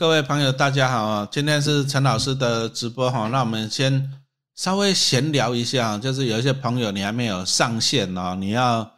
[0.00, 1.28] 各位朋友，大家好啊！
[1.30, 4.10] 今天是陈老师的直播哈，那我们先
[4.54, 8.90] 稍微闲聊一下，就是有一些朋友你还没有上线哦，你要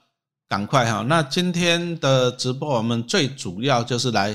[0.49, 1.04] 赶快哈。
[1.09, 4.33] 那今天的直播我们最主要就是来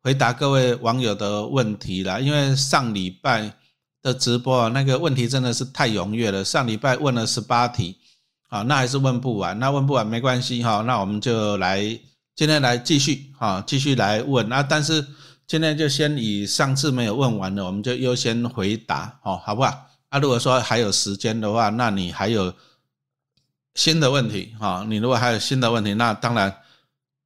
[0.00, 3.52] 回答各位网友的问题啦，因为上礼拜
[4.00, 7.96] 的直播啊那个问题真的是太踊跃了，上礼拜问了十八题
[8.50, 11.82] 啊，那还是问不完，那问不完没关系哈，那我们就来
[12.36, 15.04] 今天来继续哈，继续来问啊，但是。
[15.48, 19.88] 今天就先以上次没有问完的，我们就优先回答，哦，好不好？
[20.10, 22.52] 啊，如果说还有时间的话，那你还有
[23.74, 26.54] 新的问题，哈，你如果还有新的问题，那当然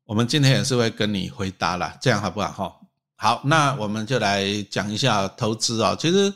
[0.05, 2.49] 我们今天也是会跟你回答了，这样好不好？
[2.53, 2.77] 哈，
[3.17, 5.97] 好，那我们就来讲一下投资哦。
[5.99, 6.33] 其实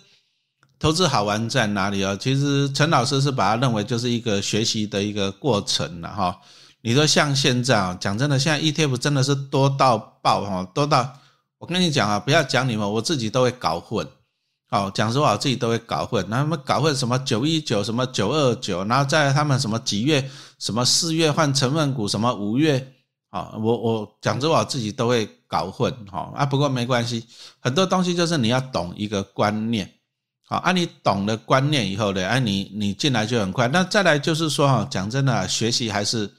[0.80, 2.16] 投资好玩在哪里哦？
[2.20, 6.36] 其实陈老师是把它认为就是一个学习的一个过程了，哈。
[6.80, 11.16] 你说像现在啊，讲真的，现在 ETF 真的是多到爆，哈，多到。
[11.58, 14.06] 我跟你讲啊，不要讲你们，我自己都会搞混。
[14.68, 16.28] 好，讲实话，我自己都会搞混。
[16.28, 22.92] 他们搞混什么九一九，什么九二九，然后在他们什么几月，什么四月换成分股，什么五月，
[23.30, 25.90] 啊，我我讲实话，我自己都会搞混。
[26.10, 27.24] 哈啊，不过没关系，
[27.60, 29.90] 很多东西就是你要懂一个观念。
[30.48, 33.68] 好，啊，你懂了观念以后呢，哎，你你进来就很快。
[33.68, 36.30] 那再来就是说哈，讲真的，学习还是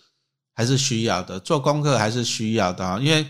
[0.53, 3.25] 还是需要的，做功课还是需要的啊，因为。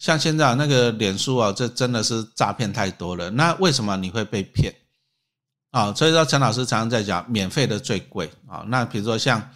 [0.00, 3.30] 像现在那个脸书啊，这真的是诈骗太多了。
[3.30, 4.74] 那为什么你会被骗
[5.70, 5.92] 啊？
[5.92, 8.64] 所以说陈老师常常在讲，免费的最贵啊。
[8.68, 9.50] 那比如说像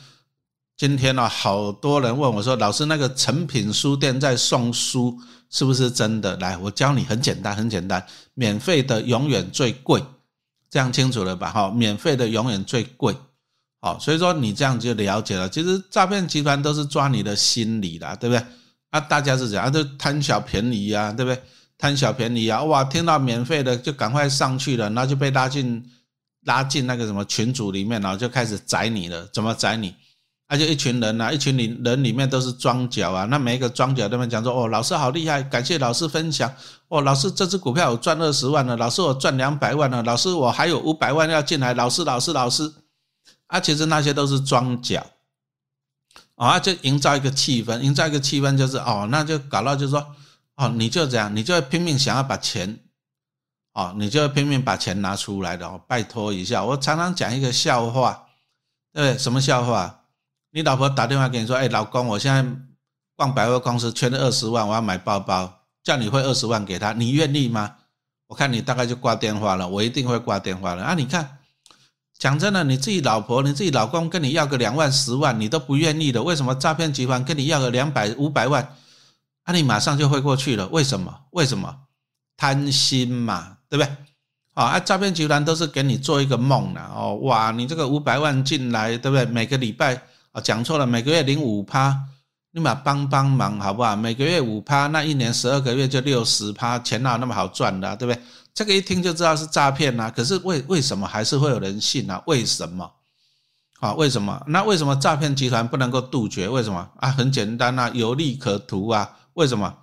[0.76, 6.36] 今天呢，好多人问我说，老师那个成品书店在送书是不是真的？
[6.36, 10.04] 来，我教你，很简单，很简单，免费的永远最贵，
[10.68, 11.50] 这样清楚了吧？
[11.50, 13.16] 哈，免费的永远最贵。
[13.80, 15.48] 好，所以说你这样就了解了。
[15.48, 18.44] 其实诈骗集团都是抓你的心理的，对不对？
[18.94, 21.42] 啊，大家是这样，都贪小便宜啊，对不对？
[21.76, 25.84] 贪小便宜啊，哇，听到免费的就赶快上去了，然后就被拉进
[26.44, 29.26] 拉进那个什么群组里面，然后就开始宰你了。
[29.32, 29.92] 怎么宰你？
[30.48, 36.48] 那就一群人啊，一群里人里面都是庄脚啊，那每一个庄脚都在讲说，哦，老师好厉害，感谢老师分享。
[36.86, 42.72] 哦，老师这只股票我赚二十万了，老师我赚两百万了，老师我还有五百万要进来，老师老师老师，
[43.48, 45.04] 啊，其实那些都是庄脚。
[46.36, 50.04] 啊，就营造一个气氛，营造一个气氛就是哦，那就搞到就是说，
[50.56, 52.80] 哦，你就这样，你就拼命想要把钱，
[53.72, 58.26] 哦，你就拼命把钱拿出来的哦，拜托一下，我常常讲一个笑话，
[58.92, 59.16] 对？
[59.16, 60.00] 什么笑话？
[60.50, 62.44] 你老婆打电话给你说，哎，老公，我现在
[63.14, 67.76] 逛百货公司缺了二十万，我要买包包，叫你汇二十万给她，你愿意吗？
[68.26, 70.94] 我看你大概就挂电话了，我一定会挂电话了啊！
[70.94, 71.38] 你看。
[72.18, 76.22] 讲真的，你自己老婆、你自己老公跟你要个两万、十万，你都不愿意的。
[76.22, 78.66] 为什么诈骗集团跟你要个两百、五百万，
[79.42, 80.66] 啊，你马上就会过去了？
[80.68, 81.12] 为什么？
[81.32, 81.76] 为什么？
[82.36, 83.96] 贪心嘛，对不对？
[84.54, 87.16] 啊，诈骗集团都是给你做一个梦的哦。
[87.22, 89.26] 哇，你这个五百万进来，对不对？
[89.26, 89.94] 每个礼拜
[90.32, 91.96] 啊，讲错了，每个月领五趴，
[92.52, 93.96] 你嘛帮帮忙好不好？
[93.96, 98.22] 每个月五趴，那一年十二个月就六十趴，钱哪那么好赚的，对不对？
[98.54, 102.22] 这个一听就知道是诈骗呐，可是为为什么还是会有人信呢？
[102.26, 102.88] 为什么？
[103.80, 104.40] 啊，为什么？
[104.46, 106.48] 那为什么诈骗集团不能够杜绝？
[106.48, 106.88] 为什么？
[107.00, 109.16] 啊，很简单呐，有利可图啊。
[109.34, 109.76] 为什么？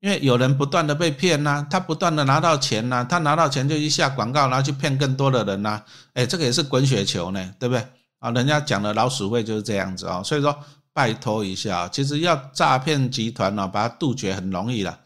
[0.00, 5.80] 因为有人不断的被骗呐，他不断的拿到钱呐，他拿到钱就一下广告，然后去骗更多的人呐。
[6.14, 7.86] 哎，这个也是滚雪球呢，对不对？
[8.18, 10.20] 啊，人家讲的老鼠会就是这样子啊。
[10.22, 10.56] 所以说，
[10.92, 14.98] 拜托一下，其实要诈骗集团呢，把它杜绝很容易了。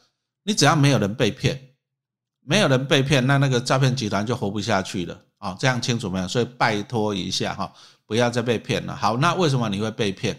[0.45, 1.72] 你只要没有人被骗。
[2.45, 5.57] 没有人被骗，那那个诈骗集团就活不下去了啊！
[5.61, 6.27] 这样清楚没有？
[6.27, 7.73] 所以拜托一下哈，
[8.05, 8.97] 不要再被骗了。
[8.97, 10.37] 好，那为什么你会被骗？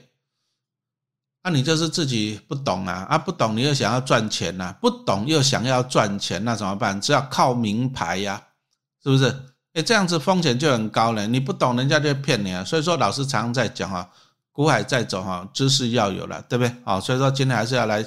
[1.43, 3.17] 那你就是自己不懂啊啊！
[3.17, 6.99] 不懂你又想要赚钱呐，不懂又想要赚钱，那怎么办？
[6.99, 8.41] 只要靠名牌呀，
[9.01, 9.33] 是不是？
[9.73, 11.25] 哎，这样子风险就很高了。
[11.25, 12.63] 你不懂，人家就骗你啊。
[12.65, 14.09] 所以说，老师常常在讲啊，
[14.51, 16.75] 股海在走哈，知识要有了，对不对？
[16.83, 18.05] 好，所以说今天还是要来。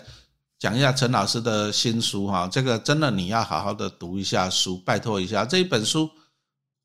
[0.58, 6.10] 讲一下陈老师的新书哈，这个真的你要好好的读一下书，拜托一下这一本书，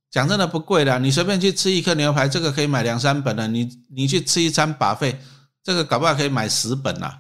[0.10, 5.18] 讲真的不贵的，你随便去吃一颗牛排，这个可以买两三本的，你你去吃一餐把费，
[5.64, 7.14] 这个搞不好可以买十本呐，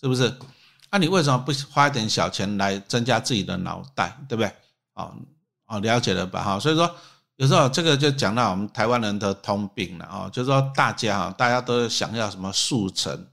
[0.00, 0.34] 是不是？
[0.90, 4.52] 那你为什么不花一点小钱来增加自己的脑袋，对不对？
[4.94, 5.14] 哦
[5.66, 6.60] 哦，了解了吧哈？
[6.60, 6.94] 所以说
[7.36, 13.26] 有时候这个就讲到我们台湾人的通病了啊，就是说大家哈，大家都想要什么速成。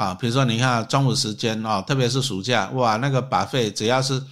[0.00, 4.22] 啊，比如说你看中午时间啊，特别是暑假，哇，那个把费只要是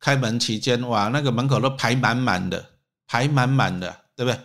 [0.00, 2.64] 开门期间，哇，那个门口都排满满的，
[3.06, 4.40] 排满满的，对不对？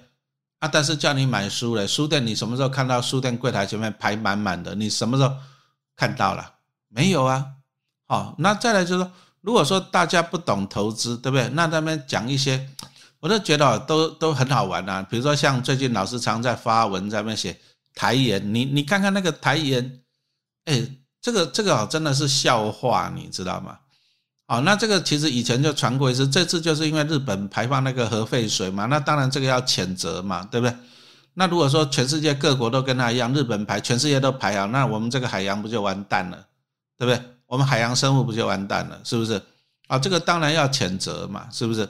[0.60, 4.76] 啊，但是叫你买书嘞，书店你什么时候看到书店柜台前面排满满的？
[4.76, 5.34] 你什么时候
[5.96, 6.56] 看到了？
[6.90, 7.46] 没有啊。
[8.06, 11.48] 好，那再来就是说，如果说大家不懂投资，对不对？
[11.54, 12.68] 那他们讲一些，
[13.22, 15.02] 我都觉得都都很好玩啊。
[15.10, 17.58] 比如说像最近老师常在发文在那写
[17.96, 20.03] 台盐，你你看看那个台盐，
[20.66, 20.82] 哎，
[21.22, 23.80] 这个这个真的是笑话，你知道吗？
[24.48, 30.76] 哦，那这个其实以前就传过一次，这次就是因为日本排放那个核废水嘛，那当然这个要谴责嘛，对不对？
[31.36, 36.46] 那如果说全世界各国都跟他一样，日本排，全世界都排啊，那我们这个海洋不就完蛋了，
[36.98, 37.20] 对不对？
[37.48, 39.42] 我们海洋生物不就完蛋了，是不是？
[39.88, 41.82] 啊，这个当然要谴责嘛，是不是？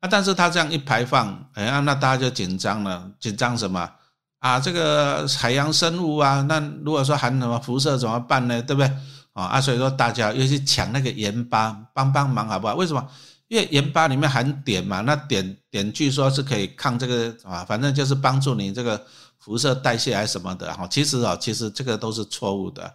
[0.00, 3.90] 啊，但是他这样一排放，哎呀，那大家就紧张了，紧张什么？
[4.38, 8.62] 啊，这个海洋生物啊，那如果说含什么辐射怎么办呢？
[8.62, 8.90] 对不对？
[9.32, 12.74] 啊啊，所以说大家又去抢那个盐巴，帮帮忙好不好？
[12.74, 13.06] 为什么？
[13.48, 19.00] 因为盐巴里面含碘嘛，那碘碘据说是可以抗这个啊，反正就是帮助你这个
[19.38, 20.86] 辐射代谢还是什么的哈。
[20.90, 22.92] 其实啊，其实这个都是错误的。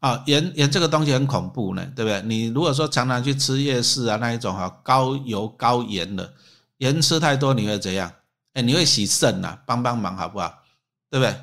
[0.00, 2.20] 啊，盐盐这个东西很恐怖呢，对不对？
[2.22, 6.30] 你如果说常常去吃夜市啊那一种哈，高油高盐的
[6.78, 8.12] 盐吃太多你会怎样？
[8.54, 10.62] 哎，你会洗肾呐，帮帮忙好不好？
[11.10, 11.34] 对不对？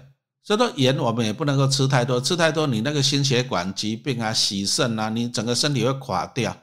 [0.44, 6.56] 所以说盐我们也不能够吃太多，吃太多你那个心血管疾病啊、洗肾啊，你整个身体会垮掉。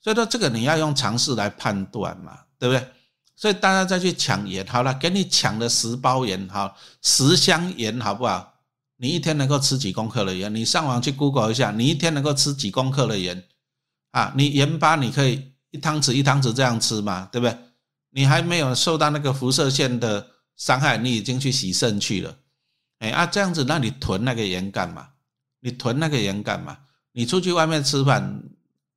[0.00, 2.88] 所以说这个你要用常识来判断嘛，对不对？
[3.36, 8.54] 所以大家再去抢盐，好了，给你抢了十包盐，好十箱盐，好不好？
[8.96, 10.54] 你一天能够吃几公克的盐？
[10.54, 13.44] 你上网去 Google 一下，你一天能够吃几公克的盐？
[14.12, 17.58] 啊，你盐巴你可以一汤匙一汤匙这样吃嘛，对不对？
[18.16, 20.24] 你还没有受到那个辐射线的
[20.54, 22.32] 伤害，你已经去洗肾去了，
[23.00, 25.08] 哎啊，这样子，那你囤那个盐干嘛？
[25.58, 26.78] 你囤那个盐干嘛？
[27.10, 28.40] 你出去外面吃饭，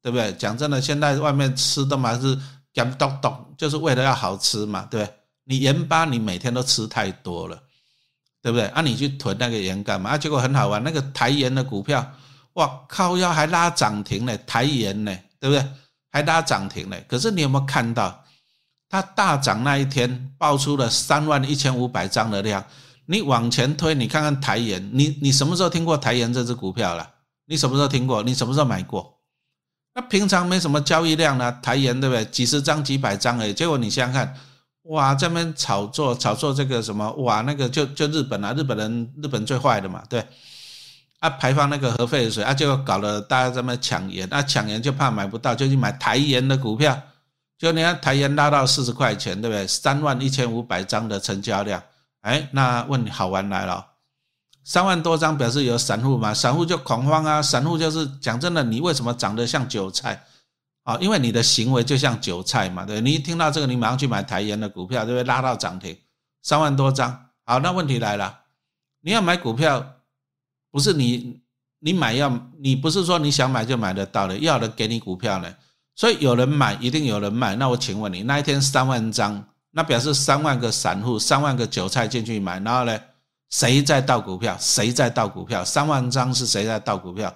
[0.04, 0.32] 对不对？
[0.34, 2.38] 讲真的，现在外面吃的嘛是
[2.76, 5.14] 干咚咚，就是为了要好吃嘛，对不对？
[5.46, 7.60] 你盐巴你每天都吃太多了，
[8.40, 8.68] 对不对？
[8.68, 10.12] 啊，你去囤那个盐干嘛？
[10.12, 12.08] 啊，结果很好玩，那个台盐的股票，
[12.54, 15.68] 哇靠，要还拉涨停呢，台盐呢，对不对？
[16.12, 18.24] 还拉涨停呢，可是你有没有看到？
[18.90, 22.64] 它大涨那一天爆出了三万一千五百张的量，
[23.06, 27.10] 你往前推，你看看台盐，你你什么时候听过台盐这只股票了？
[27.46, 28.24] 你什么时候听过？
[28.24, 29.14] 你什么时候买过？
[29.94, 32.24] 那平常没什么交易量呢，台盐对不对？
[32.26, 34.36] 几十张几百张已，结果你想想看，
[34.84, 40.26] 哇，这边炒作炒作这个什么，哇，那个就就日本啊，日本人日本最坏的嘛，对，
[41.20, 46.98] 啊排放那个核废水啊，结果搞得大家这么抢盐，那抢盐就怕买不到，就去买台盐的股票。
[47.58, 49.66] 就你看台盐拉到四十块钱，对不对？
[49.66, 51.82] 三万一千五百张的成交量，
[52.22, 53.84] 哎，那问你好玩来了，
[54.64, 56.34] 三万多张表示有散户吗？
[56.34, 60.24] 散户就恐慌啊，散户就是讲真的，你为什么长得像韭菜
[60.84, 60.98] 啊？
[61.02, 65.24] 因为你的行为就像韭菜嘛，对你一听到这个，你马上去买台盐的股票，对不对？
[65.24, 65.98] 拉到涨停，
[66.44, 68.42] 三万多张，好，那问题来了，
[69.02, 69.96] 你要买股票，
[70.70, 71.42] 不是你
[71.80, 72.30] 你买要，
[72.60, 75.56] 你不是说你想买就买得到的，要的给你股票呢？
[75.98, 77.56] 所以有人买，一定有人卖。
[77.56, 82.98] 那我请问你，那一天三万张，那表示三万个散户、三万个韭菜进去买，然后呢，
[83.50, 84.56] 谁在倒股票？
[84.60, 85.66] 谁在倒股票？
[85.66, 87.36] 三万张是谁在倒股票？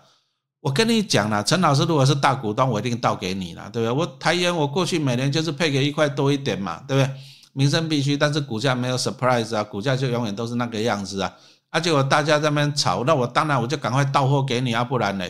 [0.60, 3.92] 我跟你讲了，陈老师如果是大股东，我一定倒给你了，对不对？
[3.92, 7.16] 我台盐我过去每年就是配给一块多一点嘛，对不对？
[7.54, 11.34] 民生必须，但是股价没有 surprise 啊，股价就永远都是那个样子啊。
[11.72, 15.25] 啊，结果大家在那边炒，那我当然我就赶快到货给你啊，不然呢？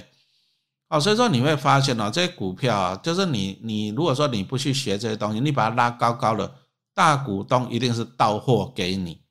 [0.91, 6.53] 哦，所以说你会发现哦，这些股票啊，就是你你如果说你不去学这些东西，你把它拉高高了，
[6.93, 9.21] 大股东一定是到货给你，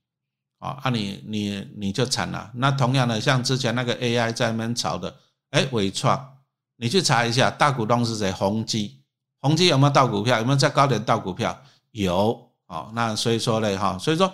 [0.59, 2.51] 啊，那你你你就惨了。
[2.55, 5.15] 那同样的，像之前那个 AI 在那边炒的，
[5.51, 6.39] 哎，伟创，
[6.79, 8.33] 你去查一下，大股东是谁？
[8.33, 9.03] 宏基，
[9.43, 10.39] 宏基有没有到股票？
[10.39, 11.55] 有没有在高点到股票？
[11.91, 14.33] 有，哦，那所以说嘞，哈，所以说。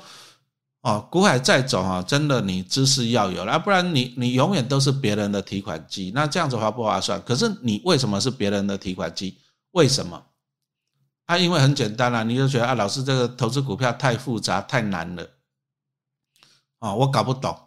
[0.86, 7.20] 哦，股海再走啊，真的你知识要有了，不然你你永远都是别人的提款机，那这样子划不划算？
[7.22, 9.36] 可是你为什么是别人的提款机？
[9.72, 10.22] 为什么？
[11.24, 15.28] 啊，因为很简单啦，你就觉得啊，老师这个投资股票太复杂太难了，
[16.78, 17.58] 哦，我搞不懂。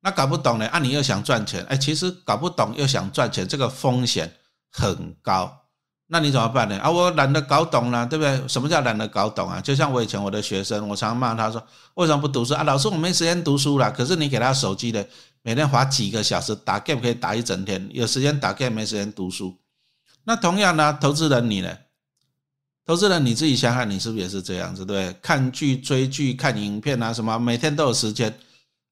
[0.00, 0.66] 那搞不懂呢？
[0.66, 4.34] 啊，你又想赚钱，哎，其实搞不懂又想赚钱，这个风险
[4.72, 5.63] 很高。
[6.06, 6.78] 那你怎么办呢？
[6.80, 8.46] 啊，我懒得搞懂了，对不对？
[8.46, 9.58] 什么叫懒得搞懂啊？
[9.60, 13.90] 就像我以前我的学生，我常常骂他说：“为什么不读书啊？”老师，我没时间读书了。
[13.90, 15.04] 可是你给他手机的，
[15.42, 19.56] 每天花几个小时打 game 可以打一整天，有时间打 game 没时间读书。
[20.24, 21.74] 那同样呢，投资人你呢？
[22.84, 24.84] 投资人你自己想想，你是不是也是这样子？
[24.84, 28.32] 对，看剧、追剧、看影片啊，什么每天都有时间。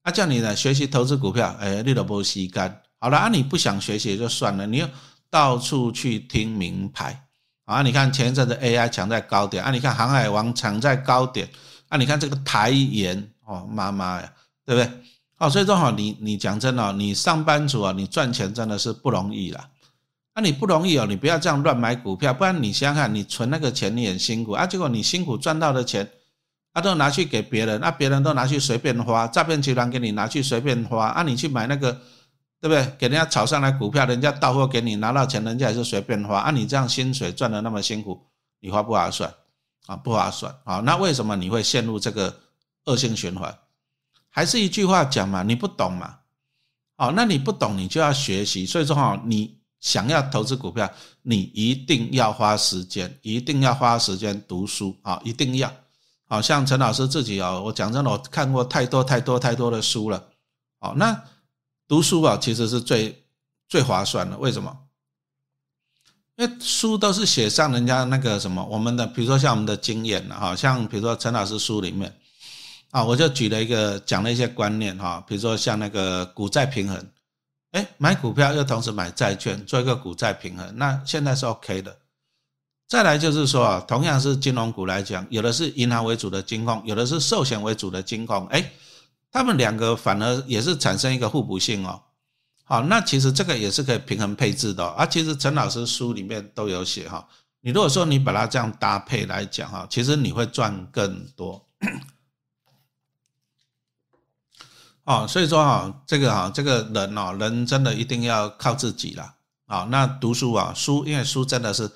[0.01, 2.81] 啊，叫你呢学习投资股票，哎，你都不吸干。
[2.99, 4.83] 好了，啊，你不想学习也就算了，你。
[5.33, 7.25] 到处去听名牌
[7.65, 7.81] 啊！
[7.81, 9.71] 你看前一阵子 AI 抢在高点啊！
[9.71, 11.49] 你看航海王抢在高点
[11.89, 11.97] 啊！
[11.97, 14.31] 你看这个台盐哦，妈妈呀，
[14.63, 14.91] 对不对？
[15.39, 19.67] 哦，所以说哈，你你讲真的，你上班族啊，你赚钱真的是不容易啦。
[20.33, 26.07] 啊，你不容易哦，你不要这样乱买股票，不然你想想看，你存那个钱你很辛苦啊，结果你辛苦赚到的钱，
[26.73, 31.99] 啊都拿去给别人，那别人都拿去随便花，诈骗集团给你拿去随便花，啊你去买那个，
[32.63, 32.95] 对不对？
[32.97, 38.25] 给人家炒上来股票，人家到货给你拿到钱，人家也是随便花，啊你这样薪水赚的那么辛苦，
[38.61, 39.29] 你划不划算？
[39.87, 42.33] 啊不划算啊，那为什么你会陷入这个
[42.85, 43.53] 恶性循环？
[44.29, 46.19] 还是一句话讲嘛，你不懂嘛，
[46.95, 49.59] 哦，那你不懂，你就要学习，所以说哈，你。
[49.83, 50.89] 想要投资股票，
[51.23, 55.19] 你一定要花时间，一定要花时间读书啊！
[55.25, 55.69] 一定要，
[56.25, 60.25] 好像陈老师自己啊，我讲真的，我看过太多太多太多的书了。
[60.79, 61.21] 好，那
[61.87, 63.23] 读书啊，其实是最
[63.67, 64.37] 最划算的。
[64.37, 64.77] 为什么？
[66.35, 72.11] 因为书都是写上人家那个什么，我们的，比如说像我们的经验哈，像比如说陈老师书里面
[72.89, 77.09] 啊，我就举了一个讲了一些观念哈，比如说像那个股债平衡。
[77.71, 81.97] 哎，买股票又同时买债券，做一个股债平衡，那现在是 OK 的。
[82.87, 88.71] 再来就是说啊，同样是金融股来讲，有的是银行为主的金控，有的是寿险为主的金控，哎，
[89.33, 91.99] 他们两个反而也是产生一个互补性哦。
[92.63, 95.05] 好，那其实这个也是可以平衡配置的啊。
[95.05, 97.27] 其实陈老师书里面都有写哈，
[97.61, 101.67] 你如果说你把它这样搭配来讲哈，其实你会赚更多。
[105.03, 109.33] 哦，所以说哈，这个哈，这个人哦，人真的一定要靠自己了
[109.65, 109.87] 啊。
[109.89, 111.89] 那读书啊，书因为书真的是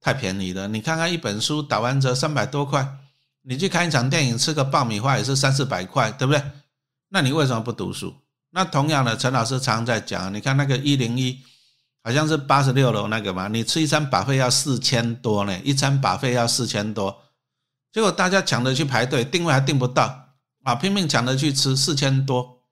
[0.00, 0.66] 太便宜了。
[0.66, 2.86] 你看看一本书打完折三百多块，
[3.42, 6.42] 你去看一场电影吃个爆米花也是三四百块，对不对？
[7.12, 8.14] 那你为什么不读书？
[8.50, 11.38] 那同样的，陈老师常在讲，你看那个一零一，
[12.02, 17.22] 好像是八十六楼那个嘛，你吃一餐把费要四千多呢，一餐把费要四千多，
[17.92, 20.20] 结果大家抢着去排队，定位还定不到。
[20.62, 22.62] 啊，拼命抢着去吃四千多，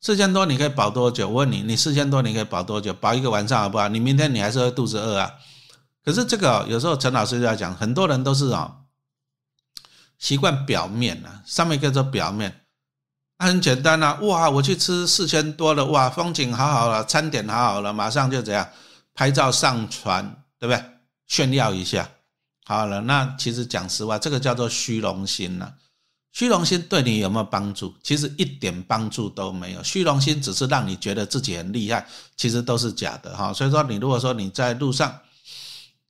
[0.00, 1.28] 四千多你可以保多久？
[1.28, 2.92] 我问你，你四千多你可以保多久？
[2.94, 3.88] 保一个晚上好不好？
[3.88, 5.30] 你明天你还是会肚子饿啊。
[6.02, 8.78] 可是这个有时候陈老师就要讲，很多人都是啊，
[10.18, 12.65] 习惯表面啊，上面叫做表面，
[13.38, 14.14] 那很简单啊。
[14.22, 18.68] 哇，我去吃四千多了，哇，风景好好了，餐点好好了，马上就怎样
[19.14, 20.82] 拍照上传，对不对？
[21.26, 22.08] 炫耀一下，
[22.64, 23.00] 好了。
[23.00, 25.74] 那其实讲实话，这个叫做虚荣心了。
[26.32, 27.94] 虚荣心对你有没有帮助？
[28.02, 29.82] 其实一点帮助都没有。
[29.82, 33.52] 虚荣心只是让你觉得自己很厉害，其实都是假的哈。
[33.52, 35.18] 所以说，你如果说你在路上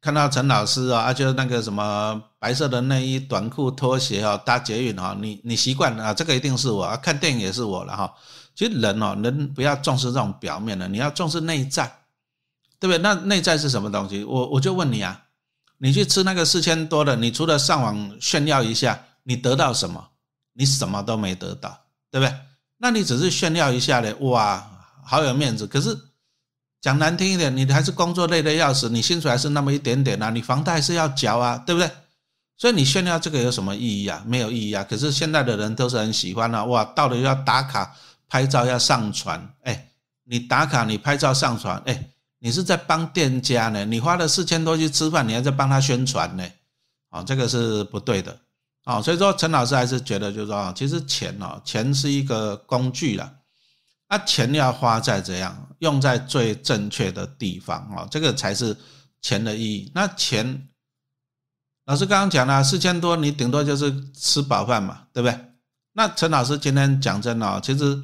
[0.07, 6.97] 看到陈老师啊啊，就是那个什么白色的内衣、短裤、拖鞋啊，搭捷运哈，你你习惯啊，这个一定是我啊。
[6.97, 8.15] 看电影也是我了哈。
[8.55, 11.93] 其实人哦，人不要重视这种表面的，你要重视内在，
[12.79, 12.99] 对不对？
[12.99, 14.23] 那内在是什么东西？
[14.23, 15.21] 我我就问你啊，
[15.79, 20.07] 你去吃那个四千多的，你除了上网炫耀一下，你得到什么？
[20.53, 21.77] 你什么都没得到，
[22.13, 22.33] 对不对？
[22.79, 24.65] 那你只是炫耀一下嘞，哇，
[25.05, 25.67] 好有面子。
[25.67, 25.99] 可是
[26.87, 31.91] 讲难听一点，你还是工作累的要死，你薪水还是那么一点点啊，你房贷是要缴啊，对不对？
[32.57, 34.23] 所以你炫耀这个有什么意义啊？
[34.25, 34.87] 没有意义啊。
[34.89, 37.93] 可是现在的人都是很喜欢啊，哇，到了要打卡
[38.29, 39.89] 拍照要上传，哎，
[40.23, 46.45] 你打卡你拍照上传，哎，你是在帮店家呢，你花了四千多去吃饭，你还在帮他宣传呢，
[47.11, 48.39] 啊，这个是不对的。
[48.85, 53.33] 啊，所以说陈老师还是觉得，就是说，其实钱哦，钱是一个工具了，
[54.07, 58.77] 啊，钱要花在怎样，用在最正确的地方啊，这个才是
[59.21, 59.91] 钱的意义。
[59.95, 60.69] 那钱，
[61.85, 65.39] 老师刚刚讲了四千多，你顶多就是吃饱饭嘛，对不对？
[65.93, 68.03] 那陈老师今天讲真的，其实，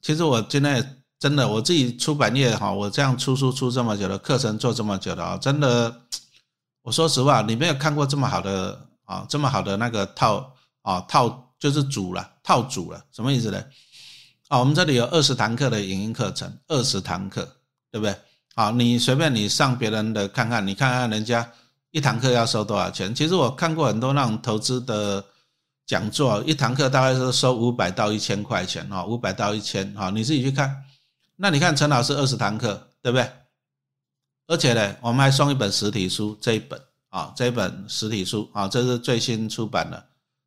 [0.00, 6.02] 其实我今天真的我自己出版业哈，我这样出书出这么久的课程做这么久的啊，真的，
[6.82, 8.88] 我说实话，你没有看过这么好的。
[9.04, 13.62] 啊，这么好的那个套啊套就是组了套组了，什么意思呢？
[14.52, 17.42] 啊，我们这里有二十堂课的影音课程，二十堂课，
[17.90, 18.14] 对不对？
[18.54, 21.50] 啊，你随便你上别人的看看，你看看人家
[21.90, 23.14] 一堂课要收多少钱？
[23.14, 25.24] 其实我看过很多那种投资的
[25.86, 30.84] 讲座，一堂课大概是收五百到一千块钱啊，五百到一千啊，你自己去看。
[31.36, 33.26] 那你看陈老师二十堂课，对不对？
[34.48, 36.78] 而且呢，我们还送一本实体书，这一本。
[37.08, 40.06] 啊，这一本实体书啊，这是最新出版的，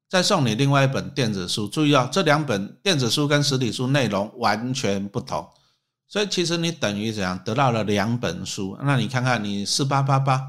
[0.10, 1.68] 再送你另外一本电子书。
[1.68, 5.48] 注意啊，这两本电子书跟实体书内容完全不同，
[6.08, 8.78] 所以其实你等于怎样得到了两本书？
[8.84, 10.42] 那你看看，你四八八八，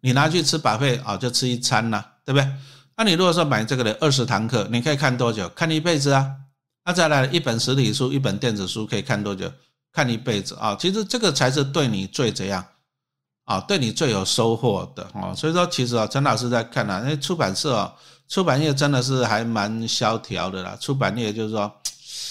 [0.00, 2.50] 你拿去吃百费啊，就吃一餐了，对不对？
[2.96, 5.48] 那你如果说买这个的二十堂课，你可以看多久？
[5.50, 6.32] 看一辈子啊！
[6.84, 9.52] 那再来一本实体书，一本电子书可以看多久？
[9.92, 10.76] 看一辈子啊！
[10.80, 12.64] 其实这个才是对你最怎样？
[13.44, 17.94] 啊，对你最有收获的哦，所以说其实啊，陈老师在看啊，那出版社啊，
[18.28, 20.76] 出版业真的是还蛮萧条的啦。
[20.78, 21.72] 出版业就是说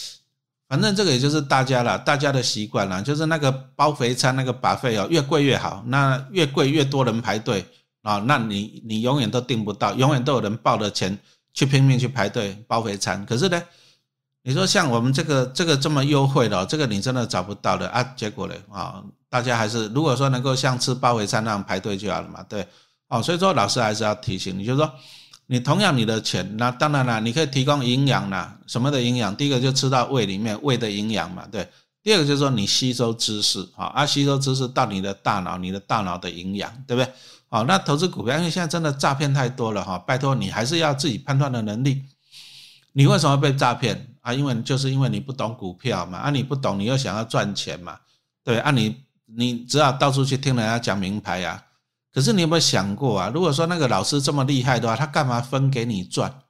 [0.69, 7.65] 反正这个也就是大家了，大家的习惯了，就是那个包肥餐那个把费哦，越贵越好，那越贵越多人排队
[8.03, 11.17] 啊，那你你永远都订不到，永远都有人报了钱
[11.53, 13.25] 去拼命去排队包肥餐。
[13.25, 13.63] 可是呢，
[14.43, 18.03] 你说像我们这个这个这么优惠的，这个你真的找不到的啊。
[18.15, 22.67] 结果呢啊，大家还是如果说能够像吃包肥餐那样排队就好了嘛，对
[23.07, 23.23] 哦。
[23.23, 24.93] 所以说老师还是要提醒你，就是说。
[25.49, 29.33] 你同样你的钱，那当然了，你可以提供营养啦，什么的营养？
[29.35, 31.67] 第一个就吃到胃里面，胃的营养嘛，对。
[32.03, 37.11] 第二个就是说你吸收知识，啊，啊，吸收知识到你的大脑，你的大脑的营养，对不对？
[37.49, 42.03] 好，那投资股票，因为现在真的诈骗太多了哈，拜托你还是要自己判断的能力。
[42.91, 44.33] 你为什么被诈骗啊？
[44.33, 47.97] 因为就是因为你不懂股票嘛，啊，你不懂，你又想要赚钱嘛，
[48.43, 51.63] 对，啊，你你只好到处去听人家讲名牌呀。
[52.17, 53.31] 可是你有没有想过啊？
[53.31, 56.41] 如果说那个老师这么厉害的话，他干嘛分给你赚？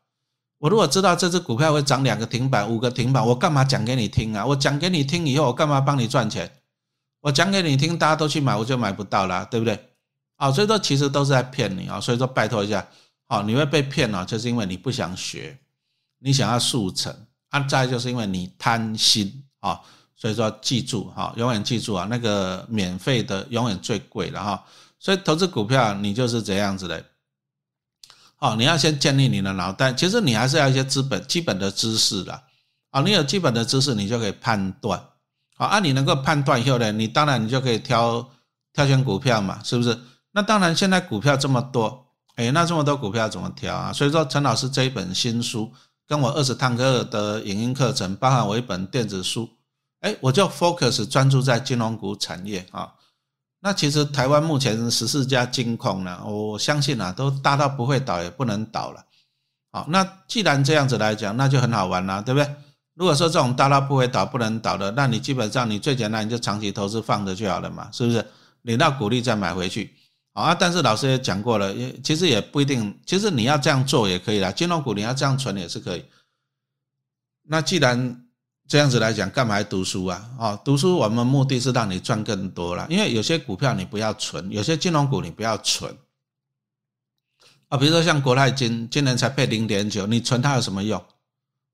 [0.60, 4.46] 我如果知道这只股票会涨两个停板、五个停板，我干嘛讲给你听啊？
[4.46, 6.50] 我讲给你听以后，我干嘛帮你赚钱？
[7.20, 9.78] 我讲给你听，大家都去买，我就买不到了，对不对？
[10.38, 12.00] 啊，所以说其实都是在骗你啊。
[12.00, 12.88] 所以说拜托一下，
[13.28, 15.60] 好，你会被骗了，就是因为你不想学，
[16.20, 17.14] 你想要速成
[17.50, 17.60] 啊。
[17.60, 19.82] 再就是因为你贪心啊。
[20.16, 24.64] 所以说记住哈，永远记住啊，那个免费的永远最贵的哈。
[25.08, 27.02] 所以投资股票，你就是这样子的，
[28.40, 29.94] 哦，你要先建立你的脑袋。
[29.94, 32.44] 其实你还是要一些资本、基本的知识的，
[32.90, 35.02] 啊，你有基本的知识，你就可以判断，
[35.56, 38.30] 啊，啊，你能够判断以后呢，你当然你就可以挑
[38.74, 39.98] 挑选股票嘛，是不是？
[40.34, 43.94] 那当然，现在股票这么多，哎，那这么多股票怎么挑啊？
[43.94, 45.72] 所以说，陈老师这一本新书，
[46.06, 49.50] 跟我二十堂课的影音课程，包含我一本电子书，
[50.02, 52.92] 哎，我就 focus 专注在金融股产业啊。
[53.68, 59.06] 那其实台湾目前十四家金控呢，我相信啊，都大到不会倒也不能倒了。
[59.74, 62.50] 好，那既然这样子来讲，那就很好玩了，对不对？
[62.94, 68.26] 如果说这种大到不会倒、不能倒的，那你基本上你最简单，你就长期投资放着就好了嘛，是不是？
[68.62, 69.94] 领到股利再买回去。
[70.34, 76.06] 好啊，但是老师也讲过了，也其实也不一定，其实你要这样做也可以啦，金融股你要这样存也是可以。
[77.44, 78.24] 那既然
[78.68, 80.30] 这样子来讲，干嘛读书啊？
[80.38, 82.86] 哦，读书我们目的是让你赚更多了。
[82.90, 85.96] 因为有些股票你不要存，有些金融股你不要存
[87.70, 87.78] 啊。
[87.78, 91.02] 比如说像国泰金，今年才配零点九，你存它有什么用？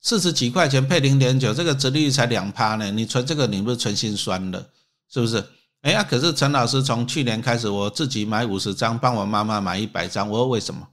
[0.02, 4.70] 四十几块钱配零点九，这个折率才两趴呢，你存这个你不是存心酸的，
[5.10, 5.44] 是不是？
[5.82, 10.88] 哎呀，可是陈老师从去年开始，我自己买五十张，帮我妈妈买一百张，我说为什么？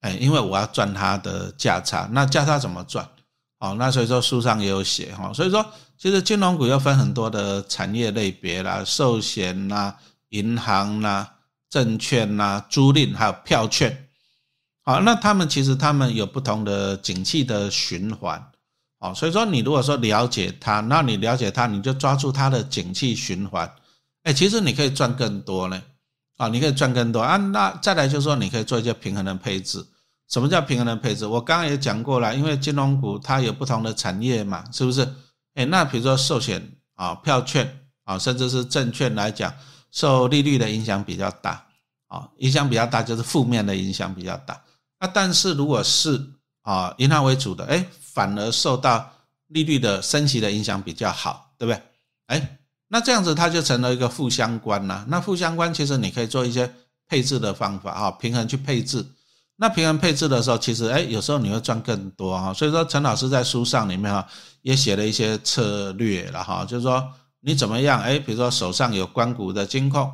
[0.00, 2.08] 哎，因为我要赚它的价差。
[2.12, 3.08] 那价差怎么赚？
[3.58, 5.66] 哦，那所以说书上也有写哈，所以说
[5.98, 9.96] 其实金融股要分很多的产业类别啦，寿险啦、
[10.28, 11.28] 银行啦、
[11.68, 14.08] 证券啦、租赁还有票券，
[14.84, 18.40] 好，那他们其实他们有不同的景气的循环，
[19.00, 23.68] 哦，所以说你如果说了解它，那你了解它，你就抓住它的景气循环，
[24.22, 25.82] 哎，其实你可以赚更多呢，
[26.36, 29.84] 啊，你可以赚更多啊，那再来就是说你可以做一些平衡的配置。
[30.28, 31.26] 什么叫平衡的配置？
[31.26, 35.08] 我刚刚也讲过了，因为金融股它有不同的产业嘛，是不是？
[35.54, 36.62] 哎，那比如说寿险
[36.94, 39.52] 啊、票券啊，甚至是证券来讲，
[39.90, 41.64] 受利率的影响比较大
[42.08, 44.62] 啊，影响比较大就是负面的影响比较大。
[45.00, 46.22] 那但是如果是
[46.62, 49.10] 啊银行为主的，哎，反而受到
[49.46, 51.82] 利率的升息的影响比较好，对不对？
[52.26, 55.06] 哎，那这样子它就成了一个负相关了。
[55.08, 56.70] 那负相关其实你可以做一些
[57.08, 59.06] 配置的方法啊，平衡去配置。
[59.60, 62.54] 那平衡配置的时候，其实哎，有时候你会赚更多哈。
[62.54, 64.24] 所以说，陈老师在书上里面哈，
[64.62, 67.04] 也写了一些策略了哈，就是说
[67.40, 70.12] 你怎么样哎，比如说手上有关谷的金控，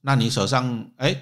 [0.00, 1.16] 那你手上哎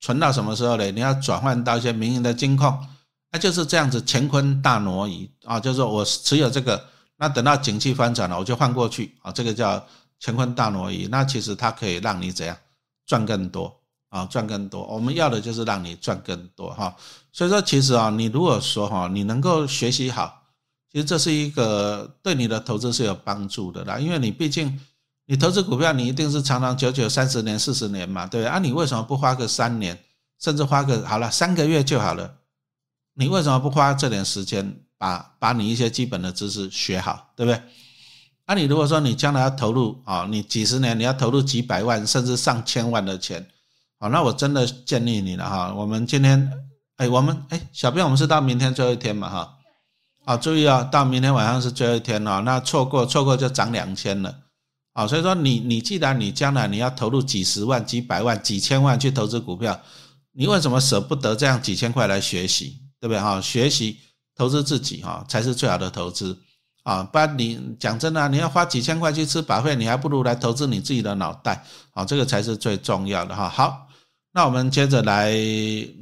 [0.00, 0.90] 存到什么时候呢？
[0.90, 2.86] 你要转换到一些民营的金控，
[3.30, 6.82] 那就是这样子乾坤大挪移啊，就是说我持有这个，
[7.18, 9.86] 那等到景气翻转了，我就换过去啊，这个叫
[10.22, 11.06] 乾坤大挪移。
[11.10, 12.56] 那其实它可以让你怎样
[13.04, 13.79] 赚更多。
[14.10, 16.94] 啊，赚更多，我们要的就是让你赚更多哈。
[17.32, 20.42] 所以说，其实啊，你如果说哈，你能够学习好，
[20.92, 23.98] 其实这是一个对你的投资是有帮助的啦。
[23.98, 24.78] 因为你毕竟
[25.26, 29.96] 你投资股票，你一定是长长久久三十年、四十年嘛，对不对啊，你为什么不花个三年，
[30.40, 32.34] 甚至花个好了三个月就好了？
[33.14, 37.62] 你为什么不花这点时间，把把你一些基本的知识学好，对不对？
[38.46, 43.46] 那你如果说你将来要投入啊，你几十年你要投入几百万甚至上千万的钱。
[44.02, 45.74] 好，那我真的建议你了哈。
[45.74, 46.50] 我们今天，
[46.96, 49.54] 哎，我们哎，小编，我们是到明天最后一天嘛哈。
[50.24, 52.40] 好，注意啊，到明天晚上是最后一天了。
[52.40, 54.34] 那错过错过就涨两千了。
[54.94, 59.78] 啊，所以说你你既然你将来你要投入几十万、几百万、几千万去投资股票，
[60.32, 63.38] 你为什么舍不得这样几千块来学习，对不对哈？
[63.38, 63.98] 学习
[64.34, 66.34] 投资自己哈，才是最好的投资。
[66.84, 73.48] 啊，不然你讲真的，你要花几千块去吃把费，你还不如来投资你自己的脑袋，啊，这个才是最重要的哈。
[73.48, 73.86] 好，
[74.32, 75.34] 那我们接着来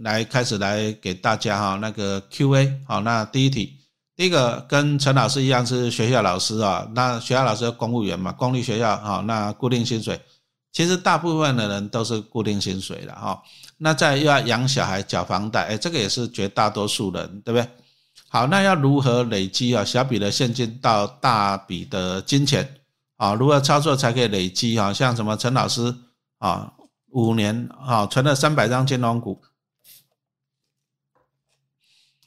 [0.02, 3.74] 来开始来给大家哈那个 Q&A，好，那第一题，
[4.14, 10.20] 第一个跟陈老师一样是学校老师啊，那学校老师公务员嘛，公立学校啊，那固定薪水，
[10.72, 13.42] 其实大部分的人都是固定薪水的哈，
[13.78, 17.66] 那再又要养小孩缴房贷，哎，这个也是绝大多数人，对不对？
[18.28, 22.76] 好，那要如何累积啊小笔的现金到大笔的金钱
[23.16, 23.32] 啊？
[23.32, 24.92] 如何操作才可以累积啊？
[24.92, 25.94] 像什么陈老师
[26.38, 26.70] 啊，
[27.10, 29.42] 五年啊存了三百张金融股。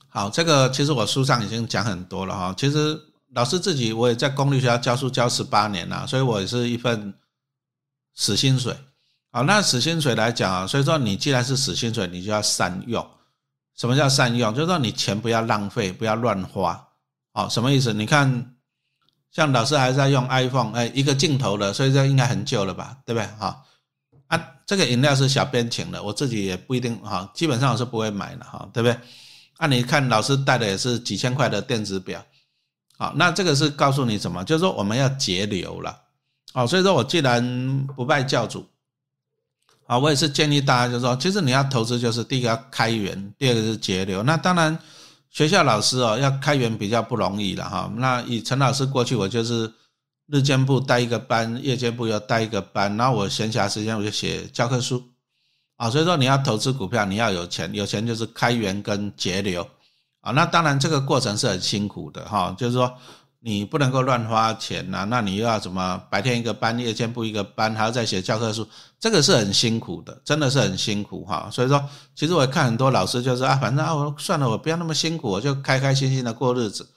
[0.08, 2.54] 好，这个其实我书上已经讲很多了哈。
[2.58, 3.00] 其实
[3.34, 7.14] 老师自己我也在公立学校教书教十八年了，所以我也是一份
[8.14, 8.78] 死薪水。
[9.32, 13.10] 好，那死薪水来讲啊，所以说你既然是死薪水，你就要善用。
[13.74, 14.54] 什么叫善用？
[14.54, 16.90] 就是说你钱不要浪费，不要乱花。
[17.32, 17.94] 好，什么意思？
[17.94, 18.54] 你看，
[19.32, 23.26] 像老师还在用 iPhone，哎，一个镜头的，所以这应该很久了吧，对不对？
[23.40, 23.66] 好，
[24.72, 28.98] 这个饮料是小编请的，我自己也不一定哈，基本上我是不会买的哈，对不对？
[29.58, 32.24] 啊，你看老师带的也是几千块的电子表，
[32.98, 34.42] 好，那这个是告诉你什么？
[34.46, 35.94] 就是说我们要节流了。
[36.54, 38.66] 哦，所以说我既然不拜教主。
[39.88, 44.24] 啊，我也是建议大家，就是说，其实你要投资，就是第一个要开源，第二个是节流。
[44.24, 44.80] 那当然，
[45.30, 47.92] 学校老师哦，要开源比较不容易了哈。
[47.98, 49.70] 那以陈老师过去，我就是
[50.32, 55.04] 日间部带一个班，夜间部又带一个班，然后我闲暇时间我就写教科书。
[55.76, 59.68] 啊，所以说你要投资股票，你要有钱，有钱就是开源跟节流。
[60.22, 62.92] 啊，那当然这个过程是很辛苦的哈，就是说。
[63.44, 68.68] 你不能够乱花钱呐，那你又要怎么白天一个班，夜间部一个班，还要再写教科书，
[69.00, 71.50] 这个是很辛苦的，真的是很辛苦哈。
[71.52, 76.88] 所以说，其实我看很多老师就是啊，反正啊，我算了，我不要那么辛苦，我就开开心心的过日子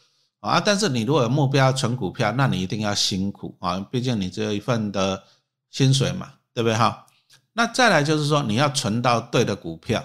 [0.49, 0.61] 啊。
[0.61, 5.23] 但是你如果有目标存股票，那你一定要辛苦啊，毕竟你只有一份的
[5.71, 7.07] 薪水嘛，对不对哈？
[7.53, 10.05] 那再来就是说，你要存到对的股票。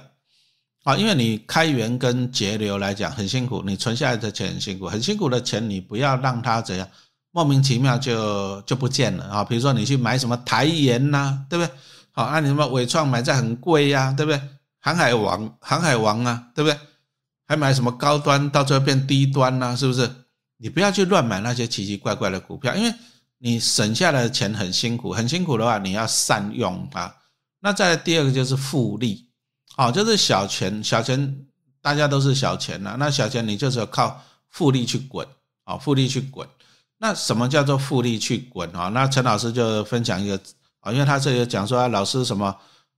[0.85, 6.87] 啊，因为你开源跟节流来讲很辛苦，你存下来的钱很辛苦，很辛苦的钱你不要让它怎样
[7.31, 9.43] 莫名其妙就就不见了啊。
[9.43, 11.73] 比如说你去买什么台盐呐，对不对？
[12.11, 14.41] 好，那你什么伟创买在很贵呀，对不对？
[14.79, 16.79] 航海王，航海王啊，对不对？
[17.45, 20.09] 还买什么高端，到最后变低端呐，是不是？
[20.61, 22.93] 你不要去乱买那些奇奇怪怪的股票，因为
[23.37, 27.15] 你省下来的钱很辛苦，很辛苦的话你要善用啊。
[27.61, 29.27] 那再第二个就是复利。
[29.75, 31.45] 好，就是小钱，小钱
[31.81, 32.97] 大家都是小钱呐。
[32.99, 35.25] 那小钱你就是要靠复利去滚，
[35.63, 36.45] 啊，复利去滚。
[36.97, 38.89] 那什么叫做复利去滚啊？
[38.89, 40.37] 那陈老师就分享一个
[40.81, 42.53] 啊，因为他这里讲说，老师什么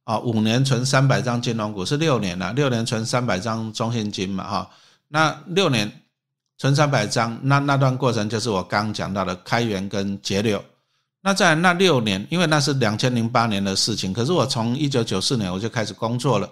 [0.06, 4.70] 啊，五年存三百张金融股是六年了，六年存三百张中信金嘛，哈。
[5.10, 6.01] 那六年
[6.62, 10.64] 存三百张，那那段过程就是我刚讲到的开源跟节流。
[11.20, 16.48] 那在那六年，因为那是两千零八年的事情，可是我从一九九四年我就开始工作了，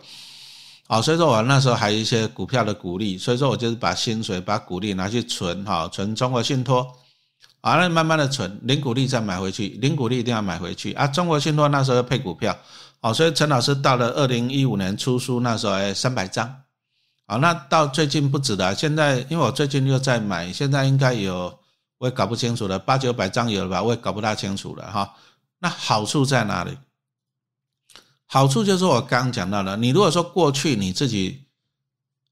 [0.87, 6.91] 啊，所以说我那时候还有一些股票的股利，所以说我就是把薪水、把股利拿去存，哈，存中国信托，
[7.61, 11.05] 啊，那慢慢的存，零股利再买回去，零股利一定要买回去啊。
[11.05, 12.57] 中国信托那时候要配股票，
[12.99, 16.51] 好，所以陈老师到了二零一五年出书那时候，哎，三百张，
[17.29, 21.57] 啊，那到最近不止了，现在因为我最近又在买，现在应该有。
[21.99, 23.83] 我也搞不清楚了，八九百张有了吧？
[23.83, 25.13] 我也搞不大清楚了哈。
[25.59, 26.77] 那好处在哪里？
[28.25, 31.43] 好处就是我刚讲到的，你如果说过去你自己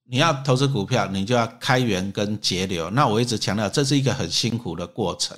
[0.06, 2.90] 你要投资股票，你就要开源跟节流。
[2.92, 5.38] 那我一直强调，这是一个很辛苦的过程，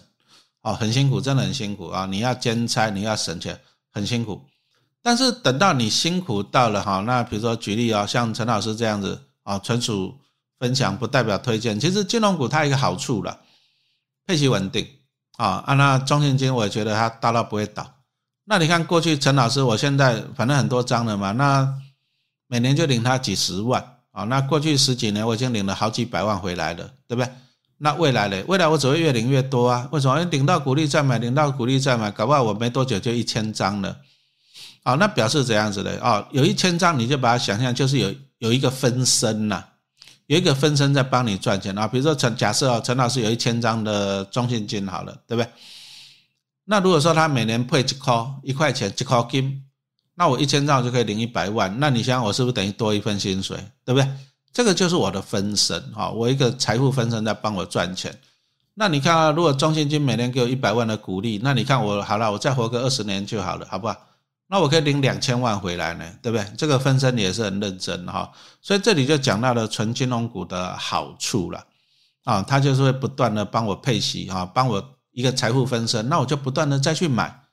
[0.62, 2.06] 哦，很辛苦，真的很辛苦啊！
[2.06, 3.60] 你要兼差，你要省钱，
[3.92, 4.46] 很辛苦。
[5.02, 10.20] 但是等到你辛苦到了哈，那比如说举例啊，像陈老师这样子啊，纯属
[10.60, 11.80] 分享，不代表推荐。
[11.80, 13.40] 其实金融股它一个好处了。
[14.26, 14.88] 配息稳定
[15.38, 17.96] 啊，啊，那中信金我也觉得它大到不会倒。
[18.46, 21.68] 那你看过去陈老师，我现在反正很多张了嘛，那
[22.48, 24.24] 每年就领他几十万啊。
[24.26, 27.32] 那过去十几年我已经领了好几百万回来了，对不对？
[27.78, 28.44] 那未来呢？
[28.48, 29.88] 未来我只会越领越多啊。
[29.92, 30.22] 为什么？
[30.26, 33.98] 领到股利再买，领到股利再买，搞不好我没多久就一千张了。
[34.84, 36.28] 好，那表示怎样子的啊？
[36.32, 39.64] 有一千张，你就把它想象就是有有一个分身呐。
[40.28, 45.50] 有一个分身在帮你赚钱啊，比如说陈假设啊，陈老师有一千张的中信金好了，对不对？
[46.66, 49.64] 那如果说他每年配一块一块钱一块金，
[50.14, 54.08] 那我一千张就可以领一百万，那你想我是不是等于多一份薪水，对不对？
[54.54, 58.16] 这个就是我的分身哈，我一个财富分身在帮我赚钱。
[58.76, 63.98] 那你看啊，如果中信金每年给我一百万的股利，那你看我好了，我再活个二十年就好了，好不好？
[64.52, 66.46] 那我可以领两千万回来呢，对不对？
[66.58, 68.32] 这个分身也是很认真哈，
[68.62, 71.64] 所以这里就讲到了纯金融股的好处了，
[72.24, 77.44] 啊，它就是会不断的帮我配息啊，帮我一个财富分身，那我就不断的再去买。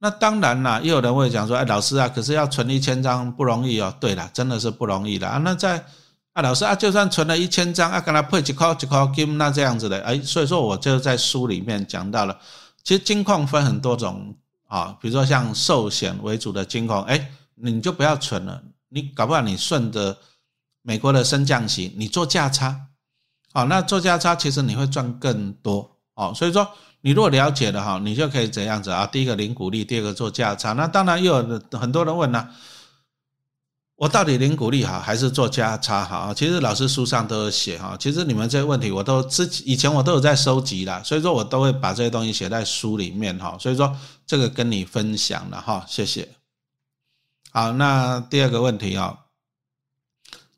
[0.00, 3.94] 那当然啦，又有人会讲说，哎，老师啊，可是要存一千张不容易哦。
[4.00, 5.38] 对了，真的是不容易的啊。
[5.38, 5.84] 那在
[6.32, 12.36] 啊，老师啊，就算存了一千张啊，跟他配几块几块金，那这样子的，哎，所以说我就在书里面讲到了，
[12.82, 14.34] 其实金矿分很多种
[14.72, 20.16] 啊，比如说像寿险为主的金控，哎，你就不要存了，你搞不好你顺着
[20.80, 22.86] 美国的升降息，你做价差，
[23.52, 26.32] 好，那做价差其实你会赚更多哦。
[26.34, 26.66] 所以说。
[27.04, 29.04] 你如果了解了哈，你就可以怎样子啊？
[29.04, 30.72] 第一个零股利，第二个做价差。
[30.74, 32.48] 那当然又有很多人问了，
[34.02, 36.34] 我到底零股利好还是做加差好？
[36.34, 37.96] 其实老师书上都有写哈。
[38.00, 43.56] 其实你们这些问题我都之以前我都有在收集了，所以说我都会把这些东西写在书里面哈。
[43.60, 46.28] 所以说这个跟你分享了哈，谢谢。
[47.52, 49.16] 好，那第二个问题啊，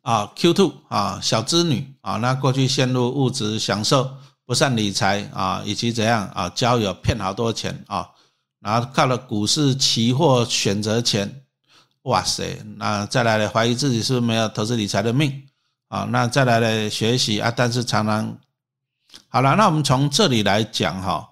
[0.01, 4.11] 啊 Q two 啊小织女啊，那过去陷入物质享受。
[4.47, 8.09] 不善理财啊，以及怎样啊，交友骗好多钱啊，
[8.61, 11.44] 然后靠了股市期货选择权，
[12.05, 15.43] 哇塞，那再来呢，怀疑自己是不是没有投资理财的命
[15.89, 16.07] 啊？
[16.11, 18.39] 那再来呢，学习啊，但是常常
[19.29, 21.29] 好了，那我们从这里来讲哈，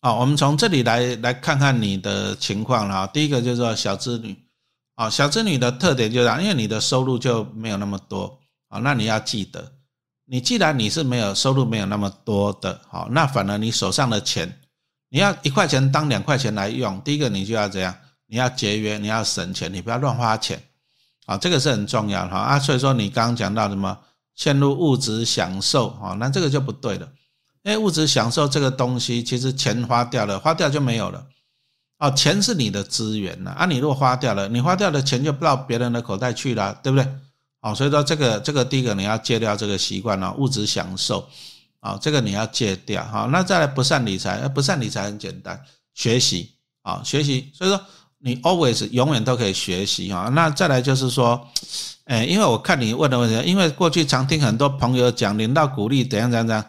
[0.00, 3.06] 啊，我们从这里来来看看你的情况了。
[3.08, 4.36] 第一个就是说小资女
[4.96, 8.38] 啊，小资女的特点就是因为你的收入就没有那么多
[8.68, 9.72] 啊，那你要记得。
[10.24, 14.60] 你既然你是没有收入没有那么多的，好，那反而你手上的钱，
[15.08, 17.00] 你要一块钱当两块钱来用。
[17.02, 17.94] 第一个你就要怎样？
[18.28, 20.62] 你要节约，你要省钱，你不要乱花钱，
[21.26, 22.58] 啊，这个是很重要的哈啊。
[22.58, 23.98] 所以说你刚刚讲到什么
[24.34, 27.08] 陷入物质享受啊，那这个就不对了。
[27.62, 31.26] 因为物质享受这个东西，其实钱花掉了，花掉就没有了。
[31.98, 37.06] 哦，钱是你的资源呐，啊，你如果花掉了，你花掉的钱就不到别人的口袋去了，对不对？
[37.60, 41.28] 好，所以说这个这个第一个你要戒掉这个习惯了，物质享受，
[41.80, 43.28] 啊，这个你要戒掉哈。
[43.32, 45.60] 那再来不善理财，不善理财很简单，
[45.92, 47.50] 学习啊，学习。
[47.52, 47.84] 所以说
[48.18, 50.28] 你 always 永远都可以学习哈。
[50.32, 51.48] 那再来就是说，
[52.04, 56.64] 哎，因为我看你问的问题，因为过去常听很多朋友讲领到鼓励怎样怎样怎样，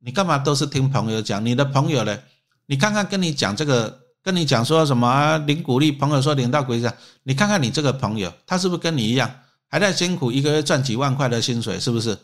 [0.00, 1.44] 你干嘛都是听朋友讲？
[1.44, 2.18] 你的朋友呢？
[2.66, 9.30] 你看看跟你讲这个，跟你讲说什么领鼓励，朋友说领到鼓励上，你看看你这个朋友，他是不是跟你一样？
[9.68, 12.16] 还在辛苦，一个月赚几万块的薪水，是不是？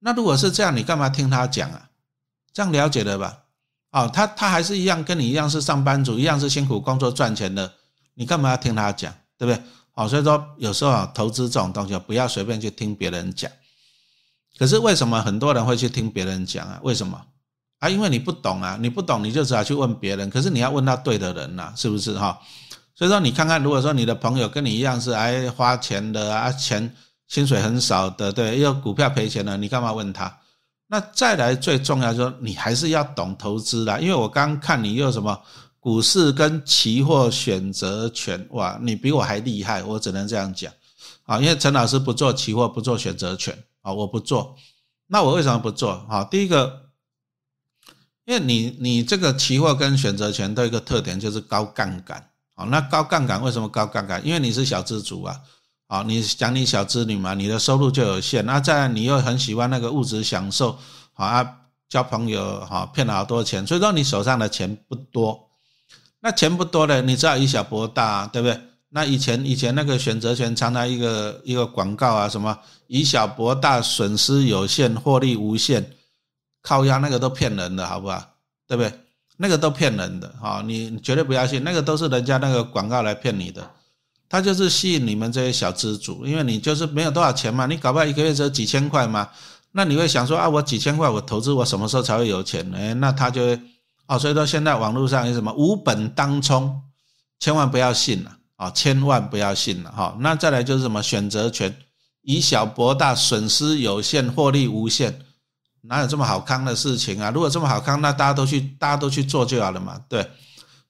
[0.00, 1.88] 那如果是这样，你干嘛听他讲啊？
[2.52, 3.38] 这样了解了吧？
[3.92, 7.72] 哦，他他还是一样跟你一样是上班族，一样是辛苦工作赚钱的，
[8.14, 9.12] 你干嘛要听他讲？
[9.36, 9.62] 对不对？
[9.94, 13.50] 哦，所以说有时候啊，投资这种东西不要随便去听别人讲。
[14.58, 16.80] 可是为什么很多人会去听别人讲啊？
[16.82, 17.20] 为什么？
[17.80, 20.30] 啊，因为你不懂啊，你不懂你就只好去问别人。
[20.30, 22.40] 可是你要问到对的人呐，是不是哈？
[22.94, 26.94] 所以说，你看看，如果说你的朋友跟你一样是爱花钱的啊，钱
[27.26, 30.32] 薪水很少的，对，又股票赔钱了，你干嘛问他？
[30.86, 35.40] 那再来最重要说，你还是要懂投资的，因为我刚看你又什么
[35.84, 40.72] 股市跟期货选择权，哇，你比我还厉害，我只能这样讲
[41.24, 41.38] 啊。
[41.38, 44.56] 因为陈老师不做期货，不做选择权啊，我不做。
[45.08, 45.90] 那我为什么不做？
[46.08, 46.24] 啊？
[46.24, 46.86] 第一个，
[48.24, 52.30] 因为你你这个期货跟选择权都有一个特点，就是高杠杆。
[52.54, 54.26] 啊，那高杠杆为什么高杠杆？
[54.26, 55.38] 因为你是小资族啊，
[55.88, 58.46] 啊，你讲你小资女嘛，你的收入就有限。
[58.46, 60.78] 那再你又很喜欢那个物质享受，
[61.12, 61.56] 好啊，
[61.90, 65.50] 交朋友，好骗了好多钱，所以说你手上的钱不多。
[66.24, 68.58] 那钱不多的，你知道以小博大，对不对？
[68.88, 75.84] 那以前以前那个选择权常常一个一个广告啊，什么以小博大，损失有限，获利无限，
[76.62, 78.24] 靠压那个都骗人的，好不好？
[78.66, 78.90] 对不对？
[79.36, 83.68] 那个都骗人的哈，你绝对不要信，那个都是人家那个广告来骗你的，
[84.26, 89.28] 他就是吸引你们这些小资主，因为你就是没有多少钱嘛，你搞不好一个月只有几千块嘛，
[89.72, 92.66] 那你会想说啊，我几千块我投资我什么时候才会有钱？
[92.74, 93.58] 哎，那他就
[94.06, 96.82] 哦，所以说现在网络上有什么无本当冲，
[97.38, 100.16] 千万不要信了啊，千万不要信了哈。
[100.20, 101.74] 那再来就是什么选择权，
[102.22, 105.20] 以小博大，损失有限，获利无限。
[105.86, 107.30] 哪有这么好康的事情啊？
[107.30, 110.00] 如果这么好康，那大家都去，大家都去做就好了嘛。
[110.08, 110.30] 对，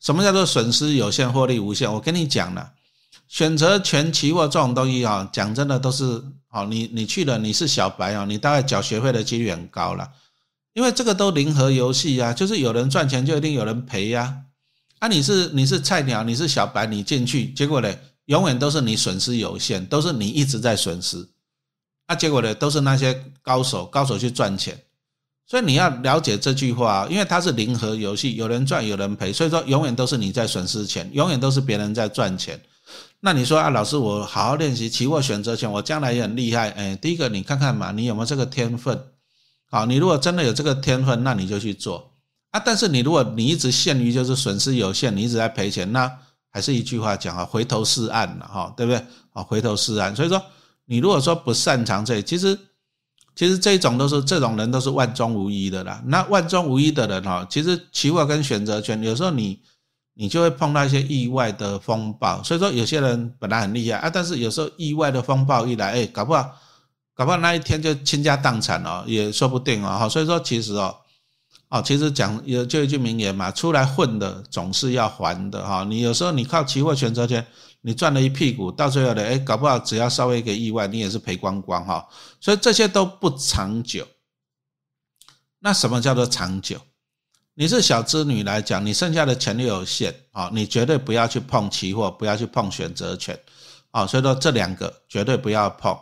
[0.00, 1.92] 什么叫做损失有限，获利无限？
[1.92, 2.72] 我跟你讲了，
[3.26, 10.08] 选择权期货这种东西啊，讲真的都是，好，你你去了，你是小白啊，你大概缴学费的几率很高了，
[10.74, 14.36] 因为这个都零和游戏啊，就是有人赚钱就一定有人赔呀。
[14.98, 17.94] 啊，你是你是菜鸟，你是小白，你进去，结果呢，
[18.26, 21.26] 永远都是你损失有限，都是你一直在损失。
[22.06, 24.78] 啊结果呢，都是那些高手，高手去赚钱，
[25.46, 32.60] 所以你要了解这句话，因为它是零和游戏，有人赚有人赔，所以说永远都是你在损失钱，永远都是别人在赚钱。
[33.20, 36.70] 那你说啊，老师，我好好练习期货选择权，我将来也很厉害。
[36.70, 38.98] 哎，第一个你看看嘛，你有没有这个天分？
[39.74, 42.12] 好，你如果真的有这个天分，那你就去做
[42.52, 42.62] 啊。
[42.64, 46.08] 但是你如果你一直陷于就是损失有限，你一直在赔钱，那
[46.48, 49.04] 还是一句话讲啊，回头是岸了哈，对不对？
[49.32, 50.14] 啊，回头是岸。
[50.14, 50.40] 所以说，
[50.84, 52.56] 你如果说不擅长这，其实
[53.34, 56.00] 其实这种都是这种人都是万中无一的啦。
[56.06, 59.60] 那万中无一的人哈，其实期货跟选择权有时候你。
[60.16, 66.48] 你就会碰到一些意外的风暴，所以说有些人本来很厉害啊，但是有时候意外的风暴一来，哎，搞不好，
[67.14, 70.08] 搞不好那一天就倾家荡产哦，也说不定哦。
[70.08, 70.96] 所以说其实哦，
[71.68, 75.84] 哦，其实讲有就一句名言嘛，出来混的总是要还的哈。
[75.84, 77.46] 你有时候你靠期货选择权，
[77.82, 82.04] 你赚了一屁股，到最后的哎，搞不好只要稍微一个意外，你也是赔光光哈。
[82.40, 84.04] 所以这些都不长久。
[85.60, 86.78] 那什么叫做长久？
[87.54, 93.38] 你是小资女来讲，你剩下的钱又有限啊，你绝对不要去碰期货，不要去碰选择权
[93.92, 94.04] 啊。
[94.04, 95.96] 所以说这两个绝对不要碰。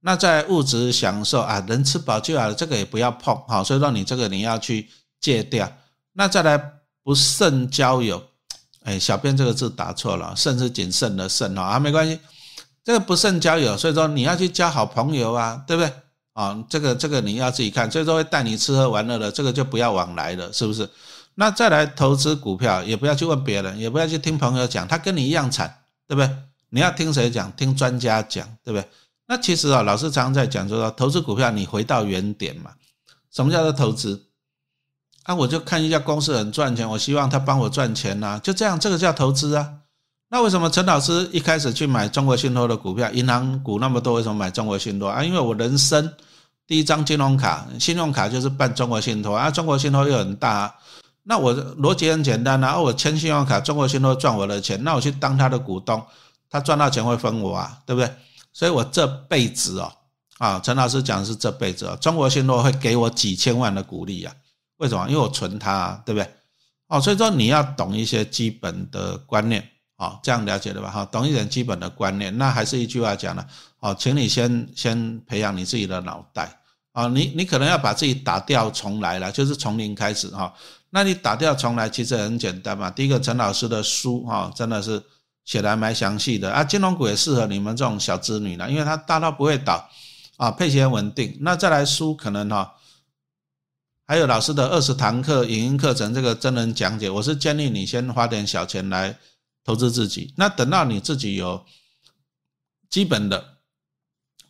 [0.00, 3.62] 那在物质享受啊，能吃饱就好了，这个也不要碰哈。
[3.64, 4.88] 所以说你这个你要去
[5.20, 5.70] 戒掉。
[6.12, 6.60] 那再来
[7.02, 8.22] 不慎交友，
[8.84, 12.18] 哎，小编这个字打错了，慎是谨慎的慎哦啊，没关系，
[12.84, 15.92] 这个不慎交友，所以说你要去交好朋友啊，对不对？
[16.32, 20.88] 啊，这个这个你要自己看，所以说会带你吃喝玩乐的，这个就不要往来了，是不是？
[21.34, 26.30] 那再来投资股票，也不要去问别人，也不要去听朋友讲，他跟你一样惨，对不对？
[26.70, 27.50] 你要听谁讲？
[27.52, 28.88] 听专家讲，对不对？
[29.28, 32.72] 那其实啊，老师常常在讲，就说投资股票，你回到原点嘛。
[33.30, 34.26] 什么叫做投资？
[35.22, 39.70] 啊，我就看一家公司很赚钱，我希望他帮我赚钱呐，就这样，这个叫投资啊。
[40.30, 45.22] 那为什么陈老师一开始去买中国信托的股票，银行股那么多，为什么买中国信托啊？
[45.22, 46.12] 因为我人生。
[46.66, 50.74] 第一张金融卡，信用卡就是办中国信托啊，中国信托又很大，
[51.22, 56.04] 那我逻辑很简单啊，我签信用卡，中国信托赚我的钱，那我去当他的股东，
[56.50, 58.14] 他赚到钱会分我啊，对不对？
[58.58, 59.92] 所以我这辈子哦，
[60.38, 64.34] 啊，陈老师讲的是这辈子哦，中国信托会给我几千万的股利啊，
[64.78, 65.06] 为什么？
[65.08, 66.28] 因为我存它，对不对？
[66.88, 69.64] 哦，所以说你要懂一些基本的观念。
[69.98, 70.90] 哦，这样了解的吧？
[70.90, 72.36] 哈，懂一点基本的观念。
[72.36, 73.46] 那还是一句话讲了，
[73.78, 76.60] 哦，请你先先培养你自己的脑袋
[76.92, 77.06] 啊。
[77.06, 80.52] 你你可能要把自己打掉重来了，就是从零开始哈。
[80.90, 82.90] 那你打掉重来其实很简单嘛。
[82.90, 85.00] 第一个，陈老师的书哈，真的是
[85.48, 86.62] 写的还蛮详细的啊。
[86.62, 89.88] 金融股也适合你们这种小资女呢，因为它大到不会倒
[90.36, 91.38] 啊，配息稳定。
[91.40, 92.74] 那再来书可能哈，
[94.06, 99.18] 还有老师的二十堂课影音课程，这个真人讲解，我是建议你先花点小钱来。
[99.64, 101.62] 投资自己，那等到你自己有
[102.88, 103.58] 基本的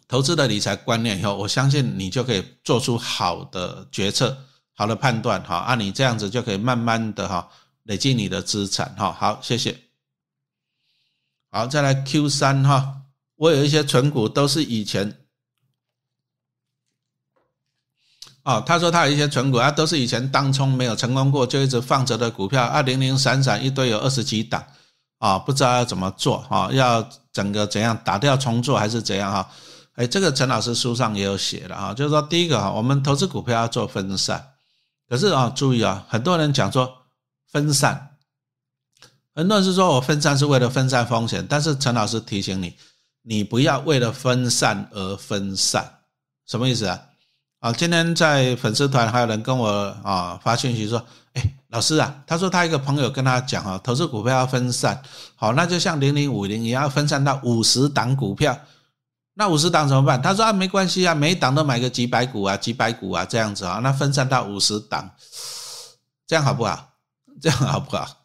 [0.06, 7.48] 投资的理财观念以后，我相信你就可以做出好的决策、好的判断，哈，啊，你这样子就可以慢慢的哈
[7.82, 9.87] 累积你的资产，哈，好，谢谢。
[11.50, 13.02] 好，再来 Q 三哈，
[13.36, 15.18] 我有一些存股都是以前，
[18.44, 24.64] 哦，他说他有一些存股啊，都是以前当冲没有成功过，就一直放着的股票，啊，零零散散一堆有二十几档。
[25.18, 29.50] 啊，不知道要怎么做啊，要整个怎样打掉重做还是怎样哈？
[29.94, 34.52] 哎，这个陈老师书上也有写了哈，就是说第一个哈，我们投资股票要做分散，
[35.08, 36.88] 可是啊，注意啊，很多人讲说
[37.50, 38.07] 分散，
[39.38, 42.74] 很多人是说我分散是为了分散风险，但是陈老师提醒你，
[43.22, 45.88] 你不要为了分散而分散，
[46.44, 47.00] 什么意思啊？
[47.60, 49.68] 啊，今天在粉丝团还有人跟我
[50.02, 50.98] 啊发信息说。
[51.34, 55.00] 哎老师啊，他说他一个朋友跟他讲啊，投资股票要分散，
[55.36, 58.58] 好，那就像零零五零一样分散到五十档股票，
[59.34, 60.20] 那五十档怎么办？
[60.20, 65.08] 他说啊，没关系啊，每一档都买个几百股啊，几百股啊，这样子啊，那分散到五十档，
[66.26, 66.88] 这样好不好？
[67.40, 68.17] 这样好不好？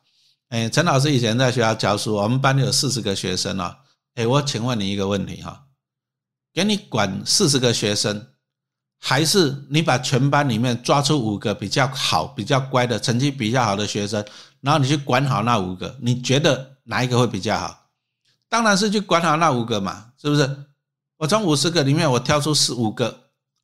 [0.53, 3.75] 哎，陈老师以前在学校教书，我们班有四十个学生啊，
[4.13, 5.65] 哎，我请问你一个问题哈，
[6.53, 8.27] 给你管四十个学生。
[9.05, 14.23] 还是你把全班里面抓出五个比较好、比较乖的、成绩比较好的学生，
[14.61, 17.89] 然后你去管好那五个，你觉得哪一个会比较好？
[18.47, 20.49] 当然是去管好那五个嘛，是不是？
[21.17, 23.13] 我从五十个里面我挑出四五个，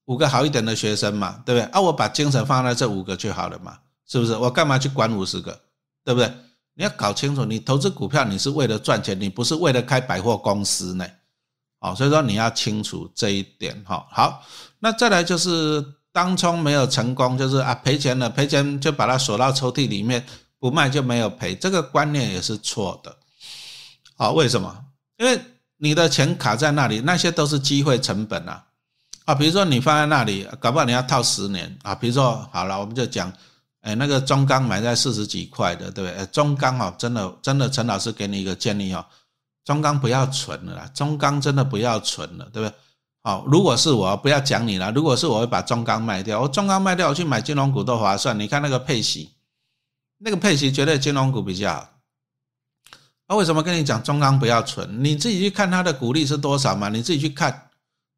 [0.08, 1.71] 五个好一点的学生嘛，对不对？
[1.71, 3.77] 啊，我把精神放在这五个就好了嘛，
[4.08, 4.35] 是不是？
[4.35, 5.58] 我干嘛去管五十个，
[6.04, 6.33] 对不对？
[6.80, 11.06] 你要搞清楚，你投资股票你是为了赚钱，你不是为了开百货公司呢。
[11.82, 14.08] 哦，所以说你要清楚这一点哈。
[14.10, 14.42] 好。
[14.80, 20.25] 那再来就是当冲没有成功，就是啊赔钱了，赔钱就把它锁到抽屉里面，
[20.58, 23.13] 不卖就没有赔，这个观念也是错的。
[24.15, 24.73] 好，为什么？
[25.17, 25.38] 因为
[25.75, 28.63] 你的钱卡在那里，那些都是机会成本啊。
[29.25, 31.94] 啊，比如说你放在那里，搞不好你要套十年啊。
[31.94, 33.30] 比如说好了，我们就讲，
[33.82, 36.17] 哎，那个中钢买在四十几块的，对不对？
[36.17, 39.06] 哎中钢哦，真的真的，陈老师给你一个建议哦，
[39.63, 42.75] 中钢不要存了啦，中钢真的不要存了，对不对？
[43.21, 44.92] 好，如果是我，不要讲你了。
[44.92, 48.38] 如果是我会把中钢卖掉，我中钢卖掉，我去买金融股都划算。
[48.40, 49.34] 你看那个配息，
[50.19, 51.90] 那个配息绝对金融股比较好。
[53.27, 55.04] 那为什么跟你讲中钢不要存？
[55.04, 56.88] 你自己去看它的股利是多少嘛？
[56.88, 57.69] 你自己去看，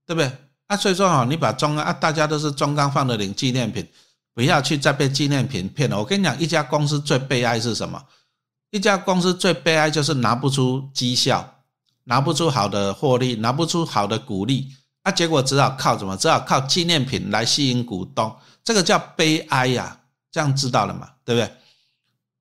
[0.06, 0.32] 对不对？
[0.68, 3.86] 啊，所以说啊，你把中钢啊，大家都是中钢放的领纪念品，
[4.34, 5.98] 不要去再被纪念品骗了。
[5.98, 8.02] 我跟你讲，一家公司最悲哀是什么？
[8.70, 11.56] 一家公司最悲哀就是拿不出绩效，
[12.06, 14.70] 拿不出好的获利，拿不出好的股利。
[15.04, 16.16] 啊，结果只好靠什么？
[16.16, 20.00] 只好靠纪念品来吸引股东，这个叫悲哀呀！
[20.32, 21.10] 这样知道了嘛？
[21.26, 21.52] 对不对？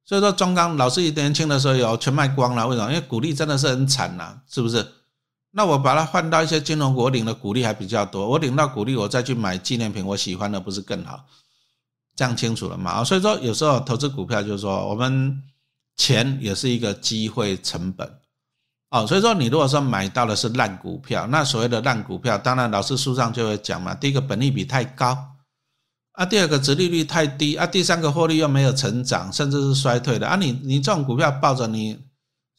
[0.05, 2.93] 所以说中钢老师年轻的时候有全卖光了，为什么？
[2.93, 4.87] 因为股利真的是很惨呐，是不是？
[5.53, 11.25] 那我把它换到一些金融股，我领的股利还比较多，我领到股利，我再去买纪念品，我喜欢的不是更好？
[12.21, 13.03] 这样清楚了嘛？
[13.03, 15.43] 所以说有时候投资股票就是说，我们
[15.97, 18.07] 钱也是一个机会成本。
[18.91, 23.95] 哦，所以说你如果说买到的是烂股票，那所谓的烂股票，当然老师书上就会讲嘛。
[23.95, 25.17] 第一个本利比太高
[26.13, 30.37] 啊，第二个殖利率太低啊，第三个获利又没有成长，甚至是衰退的啊。
[30.37, 31.99] 你你这种股票抱着你，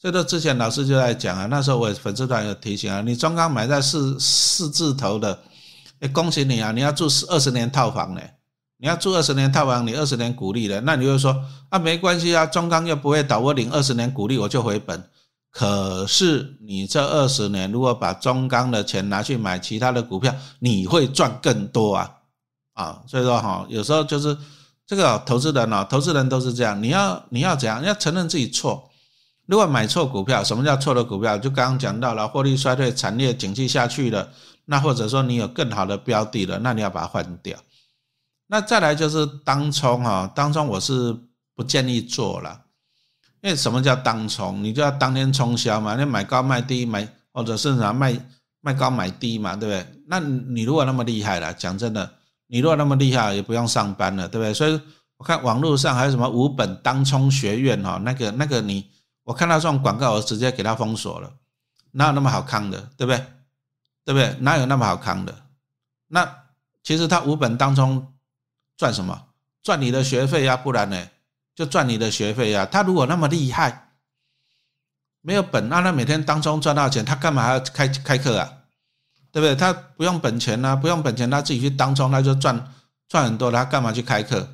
[0.01, 5.39] 所以说之前老师就在讲啊，那时候我粉丝团有提醒啊，你中刚买在四四字头的，
[5.99, 8.22] 哎，恭喜你啊，你要住二十年套房呢，
[8.82, 15.03] 你要住二十年套房，你二十年股利的，那你就说啊，没关系啊，中钢又不会倒，我领二十年股利我就回本。
[15.51, 22.09] 可是你这二十年如果把中钢的钱拿去买其他的股票，你会赚更多啊！
[22.73, 24.36] 啊，所以说哈，有时候就是
[24.88, 27.84] 这个投资人啊，投资人都是这样，你要你要怎样？
[27.84, 28.89] 要承认自己错。
[29.45, 31.38] 如果买错股票，什么叫错的股票？
[31.38, 34.27] 就刚刚讲到了，获利衰退、产业景气下去了，
[34.65, 37.55] 那或者说你有更好的标的了，那你要把它换掉。
[38.52, 41.16] 那再来就是当冲哈，当冲我是
[41.56, 42.64] 不建议做了。
[43.39, 44.62] 因为什么叫当冲？
[44.62, 48.14] 你就要当天冲销嘛，你买高卖低买，或者是啥卖
[48.60, 50.04] 卖高买低嘛，对不对？
[50.06, 52.12] 那你如果那么厉害了，讲真的，
[52.47, 54.54] 你如果那么厉害，也不用上班了，对不对？
[54.54, 54.78] 所以
[55.16, 58.86] 我看网络上还有什么五本当冲学院哈，那个那个你，
[59.24, 61.32] 我看到这种广告，我直接给他封锁了，
[61.91, 63.26] 哪有那么好看的，对不对？
[64.04, 64.36] 对不对？
[64.41, 65.34] 哪有那么好看的？
[66.10, 66.30] 那
[66.84, 68.11] 其实他五本当冲
[68.82, 69.27] 赚什么？
[69.61, 71.07] 赚你的学费呀，不然呢？
[71.53, 72.65] 就赚你的学费呀！
[72.65, 73.91] 他如果那么厉害，
[75.21, 78.51] 没有本，那他每天当中赚到钱，他干嘛还要开开课啊？
[79.32, 79.55] 对不对？
[79.55, 82.73] 他不用本钱呐，不用本钱，他自己去当中，他就赚
[83.07, 84.49] 赚很多，他干嘛去开课？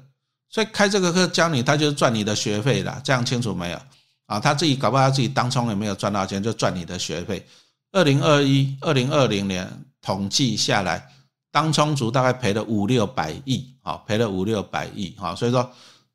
[0.50, 3.00] 所以开这个课教你，他就是赚你的学费了。
[3.06, 3.80] 这样清楚没有？
[4.26, 7.48] 啊，他自己搞不好自己当中也没有赚到钱，就赚你的学费。
[7.94, 11.10] 二零二一、二零二零年统计下来，
[11.58, 15.68] 当冲族大概赔了五六百亿，好，赔了五六百亿，好，所以说。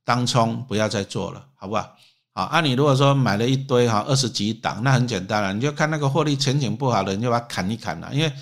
[0.04, 1.88] 当冲不要再做了，好不好？
[2.34, 8.32] 好，啊，你如果说买了一堆哈，二十几档，那很简单了，你就看那个获利前景不好的，你就把它砍一砍了，因为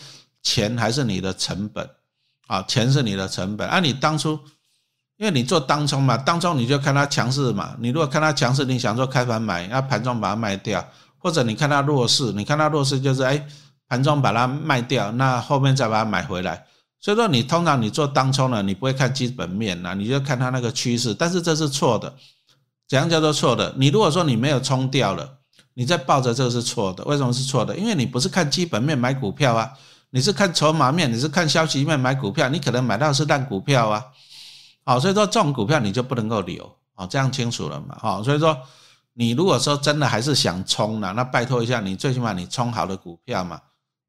[0.42, 1.86] 钱还是你的成本，
[2.46, 3.68] 啊，钱是你的成本。
[3.68, 4.40] 啊，你当初，
[5.18, 10.82] 因为你做当冲嘛，当冲你就看它强势嘛，你如果看它强势，你想说开盘买，那盘中把它卖掉，
[11.18, 13.46] 或者你看它弱势，你看它弱势就是哎，
[13.86, 16.64] 盘中把它卖掉，那后面再把它买回来。
[17.00, 21.14] 所以说，你通常你做当冲呢，你不会看基本面呐，你就看它那个趋势。
[21.14, 22.14] 但是这是错的，
[22.86, 23.72] 怎样叫做错的？
[23.78, 25.38] 你如果说你没有冲掉了，
[25.72, 27.02] 你再抱着这个是错的。
[27.04, 27.74] 为什么是错的？
[27.74, 29.72] 因为你不是看基本面买股票啊，
[30.10, 34.04] 你是看筹码面，你是看消息面买股票，你可能买到是烂股票啊。
[34.84, 36.70] 好，所以说这种股票你就不能够留。
[36.94, 37.96] 好，这样清楚了嘛？
[37.98, 38.54] 好，所以说
[39.14, 43.58] 你如果说真的还是想冲呢，那拜托一下，你最起码你冲好的股票嘛，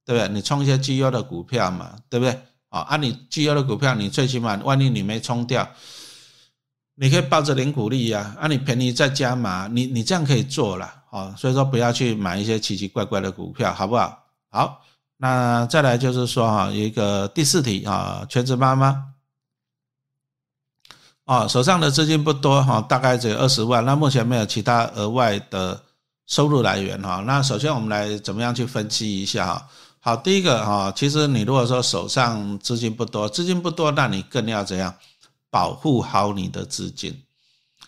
[0.06, 0.28] 对不对？
[0.34, 2.38] 你冲一些绩优的股票嘛，对不对？
[2.72, 5.68] 啊，按你绩优的股票，你最起码万一你没冲掉，
[6.96, 11.36] 你可以抱着零股利呀，按你便宜再加码，你你这样可以做了啊。
[11.38, 14.18] 所以说不要去买一些奇奇怪怪的股票，好不好？
[14.50, 14.82] 好，
[15.18, 19.04] 那再来就是说哈，一个第四题啊，全职妈妈，
[21.26, 25.84] 啊，手上的资金不多哈，大概只有二十万，那目前没有其他额外的
[26.26, 27.22] 收入来源哈。
[27.28, 29.68] 那首先我们来怎么样去分析一下哈？
[30.04, 34.92] 好，第一个哈，其实你如果说手上资金不多，资金不多，那你更要怎样
[35.52, 37.22] 保护好你的资金？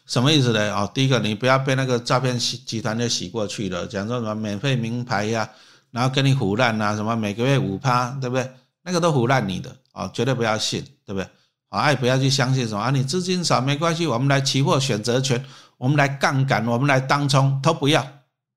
[0.05, 0.71] 什么意思呢？
[0.75, 5.49] 哦，第一个你不要被那个诈骗集集团就洗过去了，讲说什么免费名牌呀，
[5.89, 8.47] 然后跟你胡乱啊，什么每个月五趴，对不对？
[8.83, 11.27] 那个都胡乱你的啊，绝对不要信，对不对？
[11.69, 15.43] 啊，也不要去相信什么啊，你资金少没关系，我们来期货选择权，
[15.79, 18.05] 我们来杠杆，我们来当冲，都不要，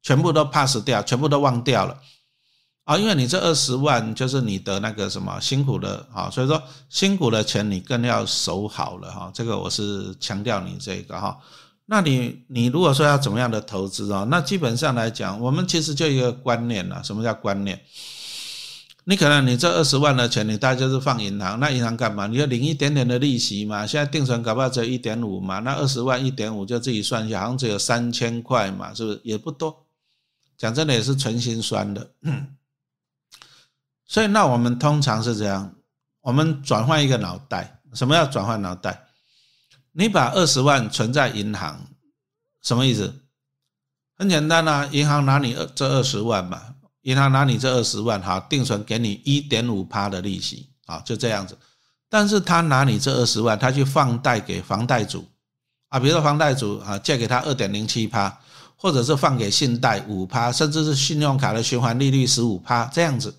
[0.03, 1.97] 全部都 pass 掉，全部都忘掉了。
[2.87, 9.29] 啊，因为你这二十万就是你的那个什么辛苦的啊，所以说辛苦的钱你更要守好了哈。
[9.35, 11.37] 这个我是强调你这个哈。
[11.87, 17.03] 那你你如果说要怎么样的投资啊，那基本上来讲，我们其实就一个观念了。
[17.03, 17.81] 什么叫观念？
[19.03, 22.29] 你可能你这二十万的钱，你大概就是放银行，那银行干嘛？
[22.29, 23.85] 你要领一点点的利息嘛。
[23.85, 29.85] 现在定存搞不好只有一点五嘛，那二十万一点五就自己算一下，好像只有三千块嘛，是不是也不多？
[30.57, 32.11] 讲真的也是纯心酸的。
[34.07, 35.75] 所以那我们通常是这样，
[36.21, 39.07] 我们转换一个脑袋，什么叫转换脑袋？
[39.93, 41.87] 你把二十万存在银行，
[42.63, 43.23] 什么意思？
[44.19, 46.61] 很简单啊，银行拿你这二十万嘛。
[47.03, 51.57] 银行拿你这二十万，哈，定存给你一点五趴的利息，啊，就这样子。
[52.09, 55.25] 但是他拿你这二十万，他去放贷给房贷主，
[55.89, 58.37] 啊，比如说房贷主啊借给他二点零七趴，
[58.77, 63.33] 或者是放给信贷五趴，甚至是信用卡的循环利率十五趴这样子。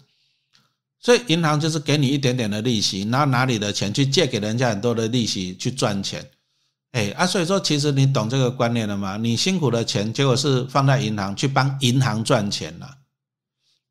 [1.00, 6.26] 所以银行就是给你一点点的利息，然后拿你的钱去借给人家很多的利息去赚钱，
[6.92, 9.18] 哎啊，所以说其实你懂这个观念了吗？
[9.18, 12.90] 你辛苦的钱，结果是放在银行去帮银行赚钱了。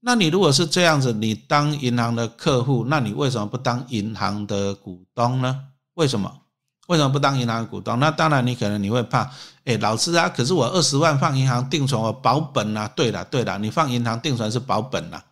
[0.01, 5.61] 那你如果是这样子，你当银行的客户，那你为什么不当银行的股东呢？
[5.95, 6.43] 为什么？
[6.87, 7.99] 为什么不当银行的股东？
[7.99, 9.29] 那当然，你可能你会怕，
[9.65, 12.87] 哎，老师啊，可是我二十万放银行定存，我保本啊。
[12.95, 15.25] 对了，对了，你放银行定存是保本啊，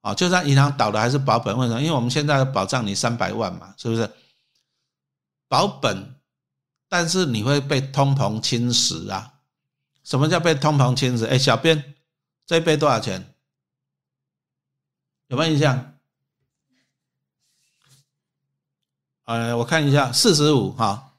[0.00, 1.56] 啊，就算银行倒了还是保本。
[1.58, 1.80] 为什么？
[1.80, 4.10] 因为我们现在保障你三百万嘛，是不是？
[5.46, 6.14] 保本，
[6.88, 9.34] 但是你会被通膨侵蚀啊。
[10.04, 11.28] 什么叫被通膨侵蚀？
[11.28, 11.94] 哎，小编，
[12.46, 13.34] 这一杯多少钱？
[15.28, 15.94] 有没有印象？
[19.24, 21.12] 呃，我看一下，四十五哈。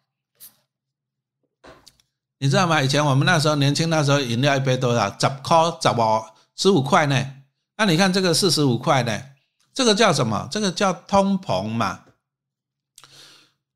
[2.39, 2.81] 你知道吗？
[2.81, 5.07] 以前我们那时候年轻，那时候饮料一杯多少？
[5.19, 6.25] 十块、十五、
[6.55, 7.40] 十五块呢？
[7.81, 9.19] 那你看这个四十五块呢？
[9.73, 10.47] 这个叫什么？
[10.51, 12.01] 这个叫通膨嘛？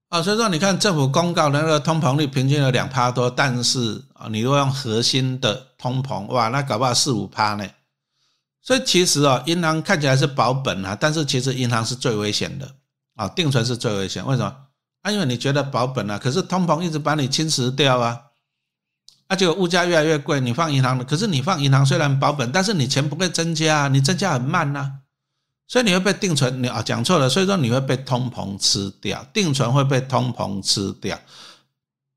[0.09, 7.67] 啊，所以说你看政府公告的那个通膨率平均有两趴多，但是啊，你如果用核心的通膨，哇，那搞不好四五趴呢？
[8.61, 12.75] 所以其实啊，银行看起来是保本啊，但是其实银行是最危险的
[13.15, 14.23] 啊，定存是最危险。
[14.23, 14.55] 为什么？
[15.01, 18.21] 啊，因为你觉得保本啊，可是通膨一直把你侵蚀掉啊，
[19.27, 24.91] 而且物价越来越贵，你放银行，可是你放银行虽然保本，但是你钱不会增加啊，你增加很慢呐，
[25.67, 31.19] 所以你会被定存你啊讲错了，所以说你会被通膨吃掉，定存会被通膨吃掉，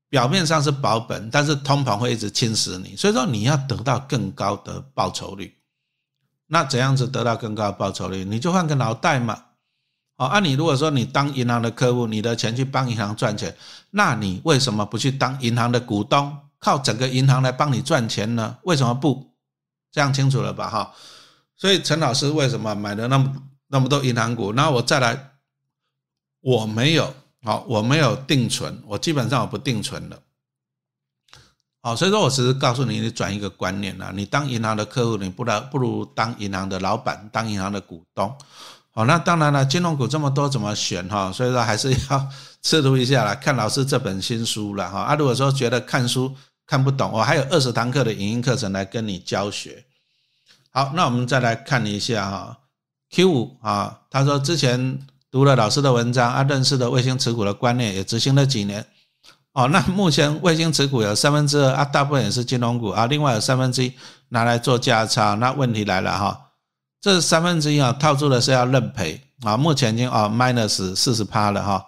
[0.09, 5.55] 表面上是保本，但是通膨会一直侵蚀你，所以说你要得到更高的报酬率。
[6.51, 8.25] 那怎样子得到更高的报酬率？
[8.25, 9.43] 你就换个脑袋嘛。
[10.17, 13.55] 哦，按你如果说你当银行的客户，你的钱去帮银行赚钱，
[13.91, 18.57] 那你为什么不去当银行的股东，靠整个银行来帮你赚钱呢？
[18.63, 19.33] 为什么不？
[19.91, 20.69] 这样清楚了吧？
[20.69, 20.93] 哈。
[21.55, 23.35] 所以陈老师为什么买了那么
[23.67, 24.53] 那么多银行股？
[24.53, 25.31] 那我再来，
[26.41, 30.17] 我没有，好，我没有定存，我基本上我不定存了。
[31.81, 38.33] 好，所以说我只是告诉你，你转一个观念啊，你当银行的客户，你不然不如当银行的老板，当银行的股东。
[38.91, 41.31] 好，那当然了，金融股这么多，怎么选哈？
[41.31, 42.29] 所以说还是要
[42.63, 45.01] 试读一下啦，看老师这本新书了哈。
[45.01, 46.35] 啊，如果说觉得看书
[46.69, 49.83] 看不懂，我还有二十堂课的影音课程来跟你教学。
[50.69, 52.59] 好，那我们再来看一下哈
[53.09, 54.99] ，Q 五啊，他说之前
[55.31, 58.85] 读了老师的文章啊，认识的卫星持股的观念，也执行了几年。
[59.53, 63.91] 哦，那目前卫星持股有三分之二啊，大部分也是金融股啊，另外有三分之一
[64.27, 65.33] 拿来做价差。
[65.33, 66.39] 那问题来了哈，
[67.01, 71.83] 这三分之一啊套住的是要认赔啊，目前已经啊 minus 四十趴了哈，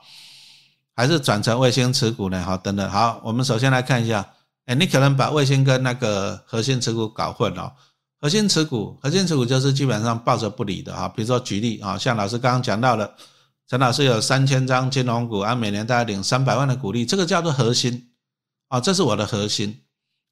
[0.96, 2.44] 还是转成卫星持股呢？
[2.44, 4.28] 好，等等，好，我们首先来看一下，
[4.76, 7.74] 你可能把卫星跟那个核心持股搞混了。
[8.20, 13.16] 核心持股，核心持股就是基本上抱着不理的哈，比如说举例啊，像老师刚刚讲到的。
[13.68, 18.12] 陈老师有三千张金融股，啊，每年大概领三百万的股利，这个叫做核心
[18.68, 19.82] 啊，这是我的核心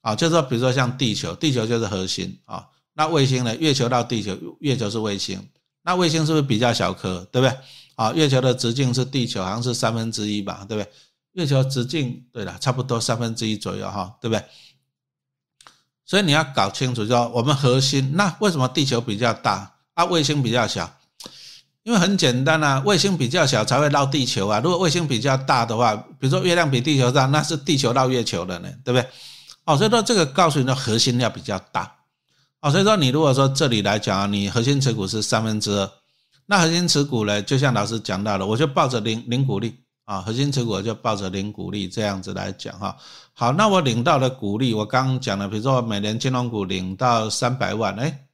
[0.02, 3.56] 啊，就是说，比如说像地球，地球就是核心啊，那卫星呢？
[3.56, 5.42] 月球到地球，月球是卫星，
[5.82, 7.56] 那卫星是不是比较小颗，对不对？
[7.96, 10.92] 啊，月球的直径是地球好像是三分之一吧，对不对？
[11.32, 14.44] 月球直径对了，差不多三分之一左右哈，对不对？
[16.04, 20.92] 所以你要搞清楚，说我们核心，那为什么地球比较大，啊，卫星比较小？
[21.82, 24.60] 因为很简单啊，卫星比较小才会绕地球啊。
[24.60, 29.08] 如果卫星比较大的话，比如说月亮比地球大，那是地球绕月球的呢，对不对？
[29.64, 31.90] 哦，所以说这个告诉你的核心要比较大。
[32.60, 35.90] 哦，所以说你如果说这里来讲啊，你核心持股是三分之二，
[36.46, 39.78] 那核心持股呢，就像老师讲到的，我就抱着零零股利
[40.10, 42.96] 啊，核心持股就抱着零股利这样子来讲哈。
[43.32, 48.26] 好，那我领到的股利，我刚刚讲了，比如说每年金融股领到三百万，哎。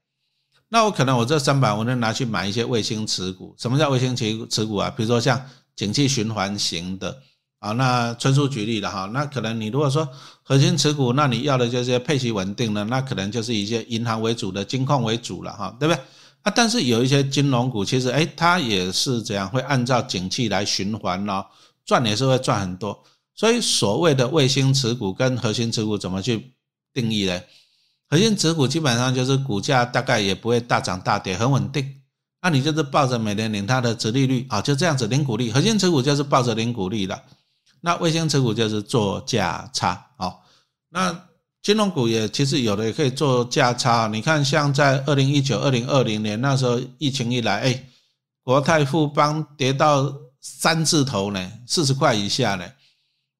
[0.70, 3.54] 那我可能我这三百，我能拿去买一些卫星持股。
[3.58, 4.88] 什么叫卫星持持股啊？
[4.96, 5.38] 比如说像
[5.74, 7.14] 景气循环型的
[7.58, 9.04] 啊，那纯属举例了哈。
[9.12, 10.08] 那可能你如果说
[10.42, 16.00] 核心持股，那你要的就是配息稳定的，那可能就是一些银行为主的金控为主了哈，对不对？
[16.46, 21.44] 啊，但是有一些金融股，其实哎，它也是这样，会按照景气来循环咯，
[21.84, 23.02] 赚也是会赚很多。
[23.34, 26.54] 所以所谓的卫星持股跟核心持股怎么去
[26.94, 27.42] 定义呢？
[28.08, 32.00] 核心持股基本上就是股价大概也不会大涨大跌，很稳定。
[32.40, 35.50] 那你就是抱着每年领它的值利率啊，就这样子零股利。
[35.50, 37.24] 核心持股就是抱着零股利的。
[37.80, 40.32] 那卫星持股就是做价差啊。
[40.90, 41.24] 那
[41.66, 44.06] 金融股也其实有的也可以做价差。
[44.06, 47.84] 你看，像在二零一九、二零二零年那时候疫情一来，哎，
[48.44, 52.64] 国泰富邦跌到三字头呢，四十块以下呢。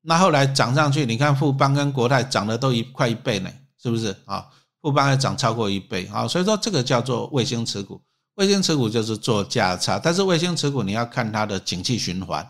[0.02, 3.48] 那后来涨上去，你看富邦跟国泰涨的都一快一倍呢，
[3.80, 4.44] 是不是啊？
[4.82, 8.02] 富邦还涨超过一倍啊，所以说这个叫做卫星持股。
[8.34, 12.44] 卫星持股就是做价差，但是卫星持股你要看它的景气循环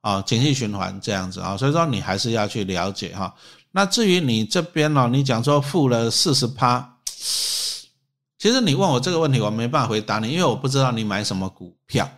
[0.00, 3.32] 啊，景气循环这样子啊，所以说你还是要去了解哈。
[3.76, 6.98] 那至于你这边呢，你讲说负了四十趴，
[8.38, 12.08] 其实你问我这个问题，我没办法回答你，因为我不知道你买什么股票。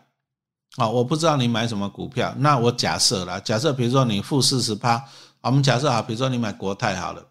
[0.77, 5.03] 啊，我不知道你买什么股票，那我假设了，假设比如说你负四十趴，
[5.41, 7.27] 我们假设好，比如说你买国泰好了，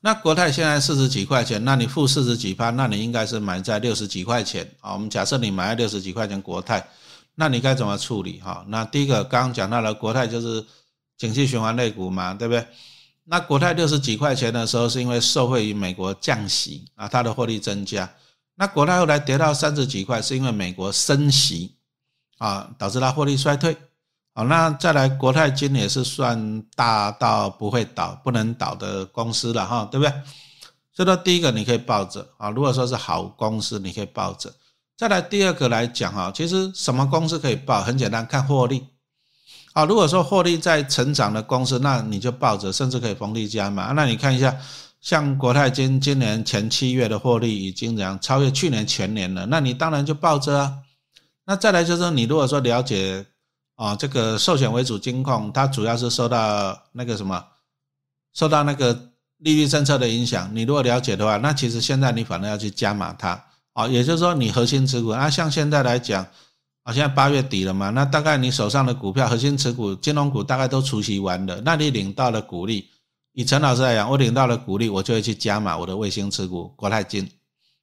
[0.00, 4.94] 那国泰现在四十几块钱，那你负四十几趴，那你应该是买在六十几块钱啊。
[4.94, 6.88] 我们假设你买在六十几块钱国泰，
[7.34, 8.64] 那你该怎么处理哈？
[8.68, 10.64] 那第一个刚刚讲到了，国泰就是
[11.16, 12.66] 景气循环类股嘛，对不对？
[13.24, 18.12] 那国泰六十几块钱的时候，是因为受惠于美国降息啊，它的获利增加。
[18.54, 21.76] 那国泰后来跌到三十几块，是因为美国升息。
[22.38, 23.76] 啊，导致它获利衰退。
[24.34, 30.12] 好，那再来，国泰金也是算大到不会倒、不能倒的公司了哈，对不对？
[30.92, 34.52] 所以说，第一个你可以抱着啊，如果说是好公司，你可以抱着。
[34.96, 37.80] 再来第二个来讲哈，其实什么公司可以抱？
[37.80, 38.88] 很简单，看获利。
[39.72, 43.92] 啊，如果说获利在成长的公司，那你就抱着，甚至可以逢低加码。
[43.92, 44.54] 那你看一下，
[45.00, 49.46] 像国泰金今年前七月的获利已经怎样超越去年全年了？
[49.46, 50.74] 那你当然就抱着啊。
[51.44, 53.24] 那再来就是你如果说了解
[53.74, 57.42] 啊，这个寿险为主金控，它主要是受到那个什么，
[58.34, 58.92] 受到那个
[59.38, 60.50] 利率政策的影响。
[60.52, 63.42] 你如果了解的话，那其实现在你反而要去加码它
[63.72, 65.12] 啊，也就是说你核心持股。
[65.14, 66.24] 那像现在来讲
[66.82, 72.88] 啊，现在八月底了嘛，那大概你手上的股票核心持股金融股大概都除息完了，那你领到了股利，
[73.32, 77.30] 以陈老师来讲，我领到了股利，我就会去加码我的卫星持股国泰金，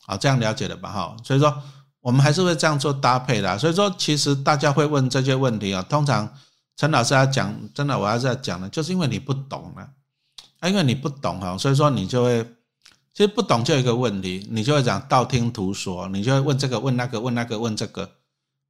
[0.05, 0.91] 好，这样了解了吧？
[0.91, 1.61] 哈，所以说。
[2.01, 5.85] 我们还是会这样做搭配的，所以说其实大家会问这些问题啊。
[5.89, 6.33] 通常
[6.77, 9.85] 陈老师要讲，真的我还是要讲的，就是因为你不懂啊，
[10.69, 12.41] 因为你不懂哈，所以说你就会，
[13.13, 18.09] 其实不懂就一个问题，你就会讲道听途说，你就会问这个问那个问那个问这个。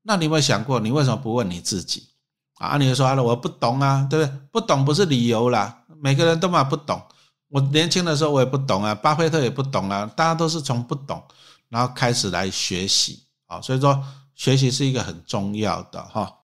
[0.09, 2.07] 那你有没有想过，你为什么不问你自己
[2.57, 2.77] 啊？
[2.77, 4.39] 你就说了，我不懂啊，对不对？
[4.51, 6.99] 不懂不是理由啦，每个人都嘛不懂。
[7.47, 11.23] 我年轻的时候我也不懂啊，巴菲特也不懂啊，大家都是从不懂。
[11.67, 14.03] 然后开始来学习啊，所以说
[14.33, 16.35] 学习是一个很重要的哈。